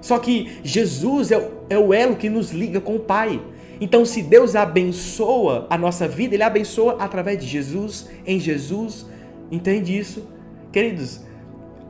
Só 0.00 0.18
que 0.18 0.58
Jesus 0.64 1.30
é, 1.30 1.48
é 1.70 1.78
o 1.78 1.94
elo 1.94 2.16
que 2.16 2.28
nos 2.28 2.50
liga 2.50 2.80
com 2.80 2.96
o 2.96 3.00
Pai. 3.00 3.40
Então, 3.80 4.04
se 4.04 4.20
Deus 4.20 4.56
abençoa 4.56 5.68
a 5.70 5.78
nossa 5.78 6.08
vida, 6.08 6.34
Ele 6.34 6.42
abençoa 6.42 6.96
através 6.98 7.38
de 7.38 7.46
Jesus, 7.46 8.08
em 8.26 8.40
Jesus. 8.40 9.06
Entende 9.48 9.96
isso? 9.96 10.26
Queridos, 10.72 11.27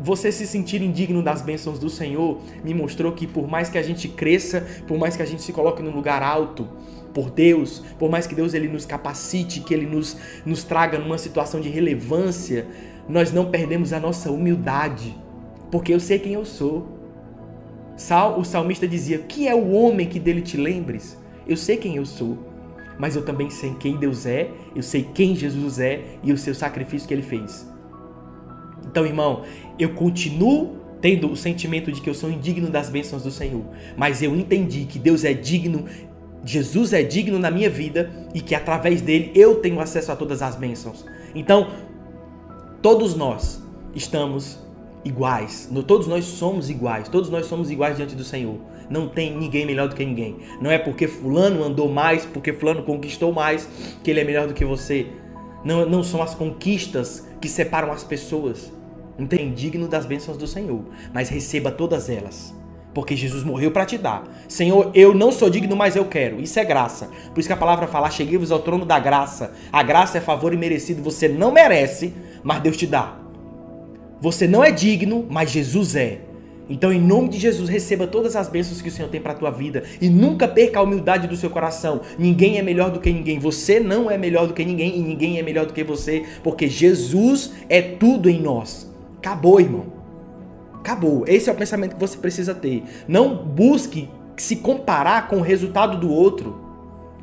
você 0.00 0.30
se 0.30 0.46
sentir 0.46 0.80
indigno 0.80 1.22
das 1.22 1.42
bênçãos 1.42 1.78
do 1.78 1.90
Senhor 1.90 2.40
me 2.62 2.72
mostrou 2.72 3.12
que 3.12 3.26
por 3.26 3.48
mais 3.48 3.68
que 3.68 3.78
a 3.78 3.82
gente 3.82 4.08
cresça, 4.08 4.64
por 4.86 4.98
mais 4.98 5.16
que 5.16 5.22
a 5.22 5.26
gente 5.26 5.42
se 5.42 5.52
coloque 5.52 5.82
num 5.82 5.90
lugar 5.90 6.22
alto 6.22 6.68
por 7.12 7.30
Deus, 7.30 7.82
por 7.98 8.08
mais 8.08 8.26
que 8.26 8.34
Deus 8.34 8.54
ele 8.54 8.68
nos 8.68 8.86
capacite, 8.86 9.60
que 9.60 9.74
ele 9.74 9.86
nos, 9.86 10.16
nos 10.44 10.62
traga 10.62 10.98
numa 10.98 11.18
situação 11.18 11.60
de 11.60 11.68
relevância, 11.68 12.66
nós 13.08 13.32
não 13.32 13.50
perdemos 13.50 13.92
a 13.92 13.98
nossa 13.98 14.30
humildade, 14.30 15.16
porque 15.70 15.92
eu 15.92 15.98
sei 15.98 16.18
quem 16.18 16.34
eu 16.34 16.44
sou. 16.44 16.86
Sal, 17.96 18.38
o 18.38 18.44
salmista 18.44 18.86
dizia: 18.86 19.18
"Que 19.18 19.48
é 19.48 19.54
o 19.54 19.72
homem 19.72 20.06
que 20.06 20.20
dele 20.20 20.42
te 20.42 20.56
lembres?" 20.56 21.18
Eu 21.46 21.56
sei 21.56 21.78
quem 21.78 21.96
eu 21.96 22.04
sou, 22.04 22.38
mas 22.98 23.16
eu 23.16 23.24
também 23.24 23.48
sei 23.48 23.74
quem 23.80 23.96
Deus 23.96 24.26
é, 24.26 24.50
eu 24.76 24.82
sei 24.82 25.02
quem 25.02 25.34
Jesus 25.34 25.78
é 25.78 26.04
e 26.22 26.32
o 26.32 26.38
seu 26.38 26.54
sacrifício 26.54 27.08
que 27.08 27.14
ele 27.14 27.22
fez. 27.22 27.66
Então, 28.90 29.04
irmão, 29.04 29.42
eu 29.78 29.90
continuo 29.90 30.76
tendo 31.00 31.30
o 31.30 31.36
sentimento 31.36 31.92
de 31.92 32.00
que 32.00 32.10
eu 32.10 32.14
sou 32.14 32.30
indigno 32.30 32.68
das 32.70 32.88
bênçãos 32.88 33.22
do 33.22 33.30
Senhor, 33.30 33.64
mas 33.96 34.22
eu 34.22 34.34
entendi 34.34 34.84
que 34.84 34.98
Deus 34.98 35.24
é 35.24 35.32
digno, 35.32 35.84
Jesus 36.44 36.92
é 36.92 37.02
digno 37.02 37.38
na 37.38 37.50
minha 37.50 37.70
vida 37.70 38.10
e 38.34 38.40
que 38.40 38.54
através 38.54 39.00
dele 39.00 39.30
eu 39.34 39.56
tenho 39.56 39.80
acesso 39.80 40.10
a 40.10 40.16
todas 40.16 40.42
as 40.42 40.56
bênçãos. 40.56 41.04
Então, 41.34 41.68
todos 42.82 43.14
nós 43.14 43.62
estamos 43.94 44.58
iguais, 45.04 45.68
todos 45.86 46.06
nós 46.06 46.24
somos 46.24 46.68
iguais, 46.70 47.08
todos 47.08 47.30
nós 47.30 47.46
somos 47.46 47.70
iguais 47.70 47.96
diante 47.96 48.14
do 48.14 48.24
Senhor. 48.24 48.56
Não 48.90 49.06
tem 49.06 49.36
ninguém 49.36 49.66
melhor 49.66 49.88
do 49.88 49.94
que 49.94 50.04
ninguém. 50.04 50.36
Não 50.60 50.70
é 50.70 50.78
porque 50.78 51.06
fulano 51.06 51.62
andou 51.62 51.90
mais, 51.90 52.24
porque 52.24 52.52
fulano 52.52 52.82
conquistou 52.82 53.32
mais, 53.32 53.68
que 54.02 54.10
ele 54.10 54.20
é 54.20 54.24
melhor 54.24 54.46
do 54.46 54.54
que 54.54 54.64
você. 54.64 55.06
Não, 55.62 55.86
não 55.88 56.02
são 56.02 56.22
as 56.22 56.34
conquistas 56.34 57.28
que 57.40 57.48
separam 57.48 57.92
as 57.92 58.02
pessoas. 58.02 58.72
Não 59.18 59.26
tem 59.26 59.52
digno 59.52 59.88
das 59.88 60.06
bênçãos 60.06 60.38
do 60.38 60.46
Senhor, 60.46 60.80
mas 61.12 61.28
receba 61.28 61.72
todas 61.72 62.08
elas. 62.08 62.54
Porque 62.94 63.16
Jesus 63.16 63.42
morreu 63.42 63.70
para 63.70 63.84
te 63.84 63.98
dar. 63.98 64.24
Senhor, 64.48 64.90
eu 64.94 65.12
não 65.12 65.30
sou 65.30 65.50
digno, 65.50 65.76
mas 65.76 65.96
eu 65.96 66.04
quero. 66.04 66.40
Isso 66.40 66.58
é 66.58 66.64
graça. 66.64 67.10
Por 67.34 67.40
isso 67.40 67.48
que 67.48 67.52
a 67.52 67.56
palavra 67.56 67.86
fala: 67.86 68.10
cheguei-vos 68.10 68.50
ao 68.50 68.60
trono 68.60 68.86
da 68.86 68.98
graça. 68.98 69.52
A 69.72 69.82
graça 69.82 70.18
é 70.18 70.20
favor 70.20 70.54
e 70.54 70.56
merecido. 70.56 71.02
Você 71.02 71.28
não 71.28 71.50
merece, 71.50 72.14
mas 72.42 72.60
Deus 72.60 72.76
te 72.76 72.86
dá. 72.86 73.18
Você 74.20 74.48
não 74.48 74.64
é 74.64 74.70
digno, 74.70 75.26
mas 75.28 75.50
Jesus 75.50 75.94
é. 75.94 76.20
Então, 76.70 76.92
em 76.92 77.00
nome 77.00 77.28
de 77.28 77.38
Jesus, 77.38 77.68
receba 77.68 78.06
todas 78.06 78.36
as 78.36 78.48
bênçãos 78.48 78.82
que 78.82 78.88
o 78.88 78.92
Senhor 78.92 79.08
tem 79.08 79.20
para 79.20 79.32
a 79.32 79.36
tua 79.36 79.50
vida 79.50 79.84
e 80.00 80.08
nunca 80.08 80.46
perca 80.46 80.80
a 80.80 80.82
humildade 80.82 81.26
do 81.26 81.36
seu 81.36 81.48
coração. 81.48 82.02
Ninguém 82.18 82.58
é 82.58 82.62
melhor 82.62 82.90
do 82.90 83.00
que 83.00 83.10
ninguém. 83.10 83.38
Você 83.38 83.80
não 83.80 84.10
é 84.10 84.18
melhor 84.18 84.46
do 84.46 84.54
que 84.54 84.64
ninguém 84.64 84.98
e 84.98 85.00
ninguém 85.00 85.38
é 85.38 85.42
melhor 85.42 85.66
do 85.66 85.72
que 85.72 85.82
você, 85.82 86.24
porque 86.42 86.68
Jesus 86.68 87.52
é 87.68 87.80
tudo 87.80 88.28
em 88.28 88.40
nós. 88.40 88.87
Acabou, 89.18 89.60
irmão. 89.60 89.86
Acabou. 90.74 91.24
Esse 91.26 91.50
é 91.50 91.52
o 91.52 91.56
pensamento 91.56 91.94
que 91.94 92.00
você 92.00 92.16
precisa 92.16 92.54
ter. 92.54 92.82
Não 93.06 93.36
busque 93.36 94.08
se 94.36 94.56
comparar 94.56 95.28
com 95.28 95.36
o 95.36 95.42
resultado 95.42 95.98
do 95.98 96.10
outro. 96.10 96.66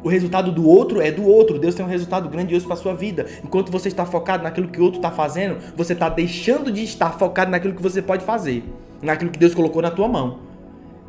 O 0.03 0.09
resultado 0.09 0.51
do 0.51 0.67
outro 0.67 1.01
é 1.01 1.11
do 1.11 1.25
outro. 1.25 1.57
Deus 1.57 1.73
tem 1.73 1.85
um 1.85 1.89
resultado 1.89 2.29
grandioso 2.29 2.67
para 2.67 2.75
sua 2.75 2.93
vida. 2.93 3.25
Enquanto 3.43 3.71
você 3.71 3.87
está 3.87 4.05
focado 4.05 4.43
naquilo 4.43 4.67
que 4.67 4.79
o 4.79 4.83
outro 4.83 4.99
está 4.99 5.09
fazendo, 5.09 5.57
você 5.75 5.93
está 5.93 6.09
deixando 6.09 6.71
de 6.71 6.83
estar 6.83 7.11
focado 7.17 7.49
naquilo 7.49 7.73
que 7.73 7.81
você 7.81 8.01
pode 8.01 8.23
fazer 8.23 8.63
naquilo 9.01 9.31
que 9.31 9.39
Deus 9.39 9.53
colocou 9.53 9.81
na 9.81 9.91
tua 9.91 10.07
mão. 10.07 10.39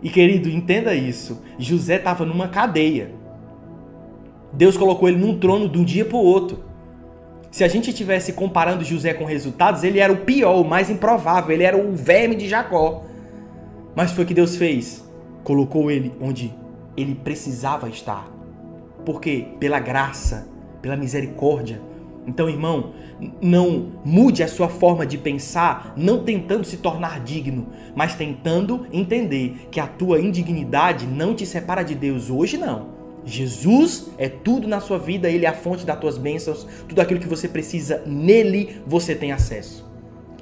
E 0.02 0.10
querido, 0.10 0.48
entenda 0.48 0.94
isso. 0.94 1.42
José 1.58 1.96
estava 1.96 2.24
numa 2.24 2.48
cadeia. 2.48 3.10
Deus 4.52 4.76
colocou 4.76 5.08
ele 5.08 5.18
num 5.18 5.38
trono 5.38 5.68
de 5.68 5.78
um 5.78 5.84
dia 5.84 6.04
para 6.04 6.16
o 6.16 6.22
outro. 6.22 6.64
Se 7.56 7.64
a 7.64 7.68
gente 7.68 7.88
estivesse 7.88 8.34
comparando 8.34 8.84
José 8.84 9.14
com 9.14 9.24
resultados, 9.24 9.82
ele 9.82 9.98
era 9.98 10.12
o 10.12 10.18
pior, 10.18 10.60
o 10.60 10.62
mais 10.62 10.90
improvável, 10.90 11.52
ele 11.54 11.62
era 11.62 11.74
o 11.74 11.90
verme 11.96 12.34
de 12.34 12.46
Jacó. 12.46 13.06
Mas 13.94 14.12
foi 14.12 14.24
o 14.24 14.26
que 14.26 14.34
Deus 14.34 14.56
fez. 14.56 15.02
Colocou 15.42 15.90
ele 15.90 16.12
onde 16.20 16.52
ele 16.98 17.14
precisava 17.14 17.88
estar. 17.88 18.30
Por 19.06 19.22
quê? 19.22 19.46
Pela 19.58 19.80
graça, 19.80 20.46
pela 20.82 20.98
misericórdia. 20.98 21.80
Então, 22.26 22.46
irmão, 22.46 22.92
não 23.40 23.90
mude 24.04 24.42
a 24.42 24.48
sua 24.48 24.68
forma 24.68 25.06
de 25.06 25.16
pensar, 25.16 25.94
não 25.96 26.24
tentando 26.24 26.66
se 26.66 26.76
tornar 26.76 27.20
digno, 27.20 27.68
mas 27.94 28.14
tentando 28.14 28.86
entender 28.92 29.66
que 29.70 29.80
a 29.80 29.86
tua 29.86 30.20
indignidade 30.20 31.06
não 31.06 31.34
te 31.34 31.46
separa 31.46 31.82
de 31.82 31.94
Deus 31.94 32.28
hoje 32.28 32.58
não. 32.58 32.95
Jesus 33.26 34.06
é 34.16 34.28
tudo 34.28 34.68
na 34.68 34.80
sua 34.80 35.00
vida, 35.00 35.28
ele 35.28 35.44
é 35.44 35.48
a 35.48 35.52
fonte 35.52 35.84
das 35.84 35.98
tuas 35.98 36.16
bênçãos, 36.16 36.64
tudo 36.88 37.00
aquilo 37.00 37.18
que 37.18 37.28
você 37.28 37.48
precisa, 37.48 38.00
nele 38.06 38.80
você 38.86 39.16
tem 39.16 39.32
acesso. 39.32 39.84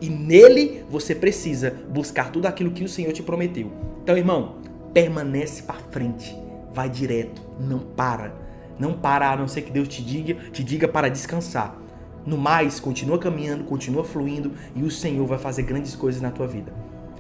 E 0.02 0.10
nele 0.10 0.84
você 0.90 1.14
precisa 1.14 1.74
buscar 1.88 2.30
tudo 2.30 2.44
aquilo 2.44 2.72
que 2.72 2.84
o 2.84 2.88
Senhor 2.88 3.12
te 3.12 3.22
prometeu. 3.22 3.72
Então, 4.02 4.14
irmão, 4.16 4.56
permanece 4.92 5.62
para 5.62 5.76
frente, 5.90 6.36
vai 6.74 6.90
direto, 6.90 7.40
não 7.58 7.78
para. 7.78 8.34
Não 8.78 8.92
para 8.92 9.30
a 9.30 9.36
não 9.36 9.48
ser 9.48 9.62
que 9.62 9.72
Deus 9.72 9.88
te 9.88 10.02
diga, 10.02 10.34
te 10.52 10.62
diga 10.62 10.86
para 10.86 11.08
descansar. 11.08 11.80
No 12.26 12.36
mais, 12.36 12.80
continua 12.80 13.18
caminhando, 13.18 13.64
continua 13.64 14.04
fluindo 14.04 14.52
e 14.74 14.82
o 14.82 14.90
Senhor 14.90 15.26
vai 15.26 15.38
fazer 15.38 15.62
grandes 15.62 15.96
coisas 15.96 16.20
na 16.20 16.30
tua 16.30 16.46
vida. 16.46 16.72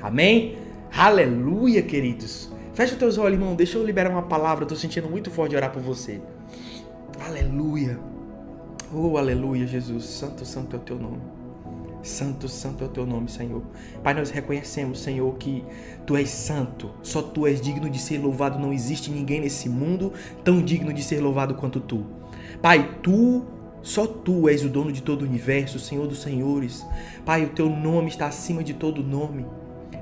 Amém? 0.02 0.58
Aleluia, 0.94 1.80
queridos. 1.80 2.53
Fecha 2.74 2.96
teus 2.96 3.18
olhos, 3.18 3.38
irmão. 3.38 3.54
Deixa 3.54 3.78
eu 3.78 3.86
liberar 3.86 4.10
uma 4.10 4.22
palavra. 4.22 4.64
Estou 4.64 4.76
sentindo 4.76 5.08
muito 5.08 5.30
forte 5.30 5.54
orar 5.54 5.70
por 5.70 5.80
você. 5.80 6.20
Aleluia. 7.24 7.98
Oh, 8.92 9.16
aleluia, 9.16 9.64
Jesus. 9.64 10.04
Santo, 10.04 10.44
santo 10.44 10.74
é 10.74 10.78
o 10.78 10.82
teu 10.82 10.98
nome. 10.98 11.20
Santo, 12.02 12.48
santo 12.48 12.82
é 12.82 12.86
o 12.86 12.90
teu 12.90 13.06
nome, 13.06 13.30
Senhor. 13.30 13.62
Pai, 14.02 14.12
nós 14.12 14.30
reconhecemos, 14.30 15.00
Senhor, 15.00 15.32
que 15.36 15.64
tu 16.04 16.16
és 16.16 16.28
santo. 16.28 16.90
Só 17.00 17.22
tu 17.22 17.46
és 17.46 17.60
digno 17.60 17.88
de 17.88 17.98
ser 18.00 18.18
louvado. 18.18 18.58
Não 18.58 18.72
existe 18.72 19.08
ninguém 19.08 19.40
nesse 19.40 19.68
mundo 19.68 20.12
tão 20.42 20.60
digno 20.60 20.92
de 20.92 21.02
ser 21.02 21.20
louvado 21.20 21.54
quanto 21.54 21.78
tu. 21.80 22.04
Pai, 22.60 22.98
tu 23.02 23.44
só 23.82 24.06
tu 24.06 24.48
és 24.48 24.64
o 24.64 24.68
dono 24.68 24.90
de 24.90 25.02
todo 25.02 25.22
o 25.22 25.24
universo, 25.26 25.78
Senhor 25.78 26.08
dos 26.08 26.22
senhores. 26.22 26.84
Pai, 27.24 27.44
o 27.44 27.50
teu 27.50 27.68
nome 27.68 28.08
está 28.08 28.26
acima 28.26 28.64
de 28.64 28.74
todo 28.74 29.02
nome. 29.02 29.46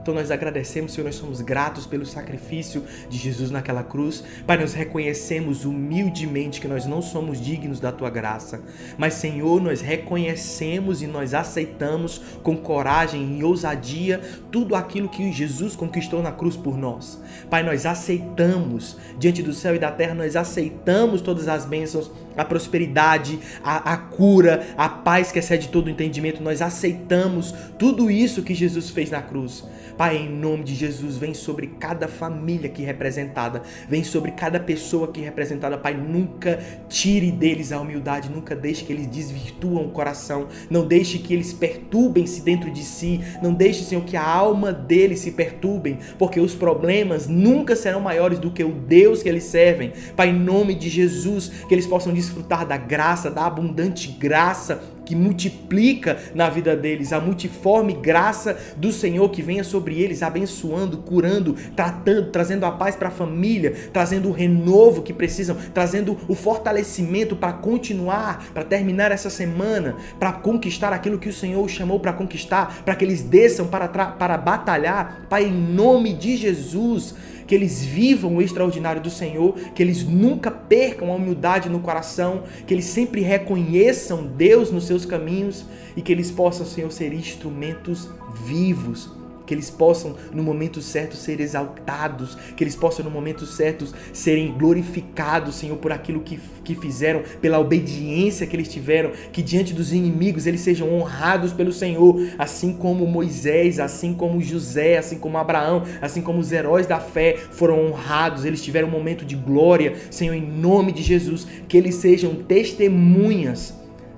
Então 0.03 0.13
nós 0.13 0.33
agradecemos, 0.33 0.93
Senhor, 0.93 1.07
nós 1.07 1.15
somos 1.15 1.41
gratos 1.41 1.87
pelo 1.87 2.05
sacrifício 2.05 2.83
de 3.09 3.17
Jesus 3.17 3.53
naquela 3.53 3.85
cruz. 3.85 4.25
Pai, 4.45 4.59
nós 4.59 4.75
reconhecemos 4.75 5.65
humildemente 5.65 6.61
que 6.61 6.67
nós 6.67 6.85
não 6.87 7.01
somos 7.01 7.41
dignos 7.41 7.79
da 7.79 7.93
tua 7.93 8.11
graça. 8.11 8.61
Mas, 8.99 9.15
Senhor, 9.15 9.63
nós 9.63 9.81
reconhecemos 9.81 11.03
e 11.03 11.07
nós 11.07 11.35
aceitamos 11.35 12.21
com 12.43 12.57
coragem 12.57 13.39
e 13.39 13.45
ousadia 13.45 14.21
tudo 14.51 14.75
aquilo 14.75 15.09
que 15.09 15.33
Jesus 15.33 15.77
conquistou 15.77 16.21
na 16.21 16.33
cruz 16.33 16.57
por 16.57 16.77
nós. 16.77 17.23
Pai, 17.49 17.63
nós 17.63 17.87
aceitamos 17.87 18.97
diante 19.21 19.41
do 19.41 19.53
céu 19.53 19.77
e 19.77 19.79
da 19.79 19.93
terra, 19.93 20.15
nós 20.15 20.35
aceitamos 20.35 21.21
todas 21.21 21.47
as 21.47 21.65
bênçãos, 21.65 22.11
a 22.37 22.45
prosperidade, 22.45 23.39
a, 23.63 23.93
a 23.93 23.97
cura, 23.97 24.67
a 24.77 24.89
paz 24.89 25.31
que 25.31 25.39
excede 25.39 25.69
todo 25.69 25.87
o 25.87 25.91
entendimento. 25.91 26.43
Nós 26.43 26.61
aceitamos 26.61 27.55
tudo 27.79 28.11
isso 28.11 28.43
que 28.43 28.53
Jesus 28.53 28.91
fez 28.91 29.09
na 29.09 29.23
cruz. 29.23 29.63
Pai, 29.97 30.17
em 30.17 30.29
nome 30.29 30.65
de 30.65 30.75
Jesus, 30.75 31.17
vem 31.17 31.35
sobre 31.35 31.69
cada 31.79 32.09
família 32.09 32.69
aqui 32.69 32.83
representada, 32.83 33.63
vem 33.89 34.03
sobre 34.03 34.33
cada 34.33 34.59
pessoa 34.59 35.09
aqui 35.09 35.21
representada, 35.21 35.77
Pai, 35.79 35.95
nunca 35.95 36.59
tire 36.89 37.31
deles 37.31 37.73
a 37.73 37.81
humildade, 37.81 38.31
nunca 38.31 38.55
deixe 38.55 38.85
que 38.85 38.93
eles 38.93 39.07
desvirtuam 39.07 39.87
o 39.87 39.91
coração, 39.91 40.49
não 40.71 40.87
deixe 40.87 41.19
que 41.19 41.33
eles 41.33 41.53
perturbem-se 41.53 42.43
dentro 42.43 42.71
de 42.71 42.83
si, 42.83 43.21
não 43.43 43.53
deixe, 43.53 43.85
Senhor, 43.85 44.05
que 44.05 44.17
a 44.17 44.27
alma 44.27 44.73
deles 44.73 45.21
se 45.21 45.33
perturbem, 45.33 45.99
porque 46.19 46.41
os 46.41 46.55
problemas 46.55 47.27
nunca 47.27 47.77
serão 47.77 48.01
maiores 48.01 48.39
do 48.39 48.51
que 48.51 48.65
o 48.65 48.73
Deus 48.73 49.23
que 49.23 49.29
eles 49.29 49.45
servem. 49.45 49.93
Pai, 50.17 50.31
em 50.31 50.39
nome 50.39 50.75
de 50.75 50.89
Jesus, 50.89 51.49
que 51.69 51.75
eles 51.75 51.87
possam 51.87 52.13
desfrutar 52.13 52.67
da 52.67 52.77
graça, 52.77 53.31
da 53.31 53.47
abundante 53.47 54.09
graça 54.11 54.83
que 55.13 55.17
multiplica 55.17 56.17
na 56.35 56.49
vida 56.49 56.75
deles, 56.75 57.13
a 57.13 57.21
multiforme 57.21 57.93
graça 57.93 58.57
do 58.79 58.91
Senhor 58.91 59.29
que 59.29 59.43
venha 59.43 59.63
sobre 59.63 60.01
eles, 60.01 60.23
abençoando, 60.23 60.97
curando, 60.97 61.55
tratando, 61.77 62.31
trazendo 62.31 62.65
a 62.65 62.73
paz 62.73 62.97
para 62.97 63.09
a 63.09 63.11
família, 63.11 63.75
trazendo 63.93 64.31
o 64.31 64.33
renovo 64.33 65.03
que 65.03 65.13
precisam, 65.13 65.55
trazendo 65.75 66.19
o 66.27 66.35
fortalecimento 66.35 67.37
para 67.37 67.53
continuar, 67.53 68.47
para 68.55 68.65
terminar 68.65 69.13
essa 69.13 69.29
semana, 69.29 69.97
para 70.19 70.33
conquistar 70.33 70.95
aquilo 70.95 71.19
que 71.19 71.29
o 71.29 71.33
Senhor 71.33 71.69
chamou 71.69 72.01
para 72.01 72.15
conquistar, 72.15 72.83
para 72.83 72.95
que 72.95 73.05
eles 73.05 73.21
desçam 73.21 73.67
para, 73.67 73.87
para 73.89 74.39
batalhar. 74.39 75.27
Pai, 75.29 75.45
em 75.45 75.53
nome 75.53 76.15
de 76.15 76.39
Jesus, 76.39 77.15
que 77.53 77.57
eles 77.57 77.85
vivam 77.85 78.37
o 78.37 78.41
extraordinário 78.41 79.03
do 79.03 79.11
Senhor, 79.11 79.53
que 79.75 79.83
eles 79.83 80.05
nunca 80.05 80.51
percam 80.51 81.13
a 81.13 81.17
humildade 81.17 81.69
no 81.69 81.81
coração, 81.81 82.45
que 82.67 82.73
eles 82.73 82.87
sempre 82.87 83.21
reconheçam 83.21 84.27
Deus 84.27 84.71
nos 84.71 84.87
seus 84.87 85.05
caminhos 85.05 85.67
e 85.95 86.01
que 86.01 86.11
eles 86.11 86.31
possam, 86.31 86.65
Senhor, 86.65 86.91
ser 86.91 87.13
instrumentos 87.13 88.09
vivos 88.47 89.22
que 89.53 89.55
eles 89.55 89.69
possam 89.69 90.17
no 90.33 90.43
momento 90.43 90.81
certo 90.81 91.15
ser 91.15 91.39
exaltados, 91.39 92.39
que 92.57 92.65
eles 92.65 92.75
possam 92.75 93.05
no 93.05 93.11
momento 93.11 93.45
certo 93.45 93.87
serem 94.11 94.51
glorificados, 94.57 95.57
Senhor, 95.57 95.77
por 95.77 95.93
aquilo 95.93 96.21
que, 96.21 96.41
que 96.65 96.75
fizeram, 96.75 97.23
pela 97.39 97.59
obediência 97.59 98.47
que 98.47 98.57
eles 98.57 98.69
tiveram, 98.69 99.11
que 99.31 99.43
diante 99.43 99.75
dos 99.75 99.93
inimigos 99.93 100.47
eles 100.47 100.63
sejam 100.63 100.91
honrados 100.91 101.53
pelo 101.53 101.71
Senhor, 101.71 102.19
assim 102.39 102.73
como 102.73 103.07
Moisés, 103.07 103.79
assim 103.79 104.15
como 104.15 104.41
José, 104.41 104.97
assim 104.97 105.19
como 105.19 105.37
Abraão, 105.37 105.83
assim 106.01 106.23
como 106.23 106.39
os 106.39 106.51
heróis 106.51 106.87
da 106.87 106.99
fé 106.99 107.37
foram 107.37 107.89
honrados, 107.89 108.47
eles 108.47 108.65
tiveram 108.65 108.89
um 108.89 108.93
momento 108.93 109.23
de 109.23 109.37
glória, 109.37 109.97
Senhor, 110.11 110.33
em 110.33 110.41
nome 110.41 110.93
de 110.93 111.03
Jesus, 111.03 111.47
que 111.69 111.77
eles 111.77 111.97
sejam 111.97 112.37
testemunhas 112.37 113.75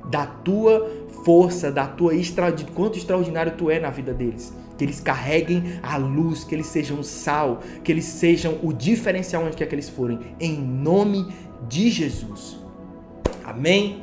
da 0.09 0.27
tua 0.27 0.89
força, 1.25 1.73
da 1.73 1.89
tua 1.89 2.13
quanto 2.73 2.99
extraordinário 2.99 3.55
tu 3.59 3.69
é 3.69 3.81
na 3.81 3.91
vida 3.91 4.15
deles 4.15 4.64
que 4.77 4.85
eles 4.85 5.01
carreguem 5.01 5.79
a 5.83 5.97
luz, 5.97 6.45
que 6.45 6.55
eles 6.55 6.67
sejam 6.67 7.03
sal, 7.03 7.61
que 7.83 7.93
eles 7.93 8.05
sejam 8.05 8.59
o 8.63 8.73
diferencial 8.73 9.45
onde 9.45 9.57
quer 9.57 9.67
que 9.67 9.75
eles 9.75 9.89
forem, 9.89 10.19
em 10.41 10.61
nome 10.61 11.33
de 11.69 11.91
Jesus. 11.91 12.59
Amém? 13.45 14.03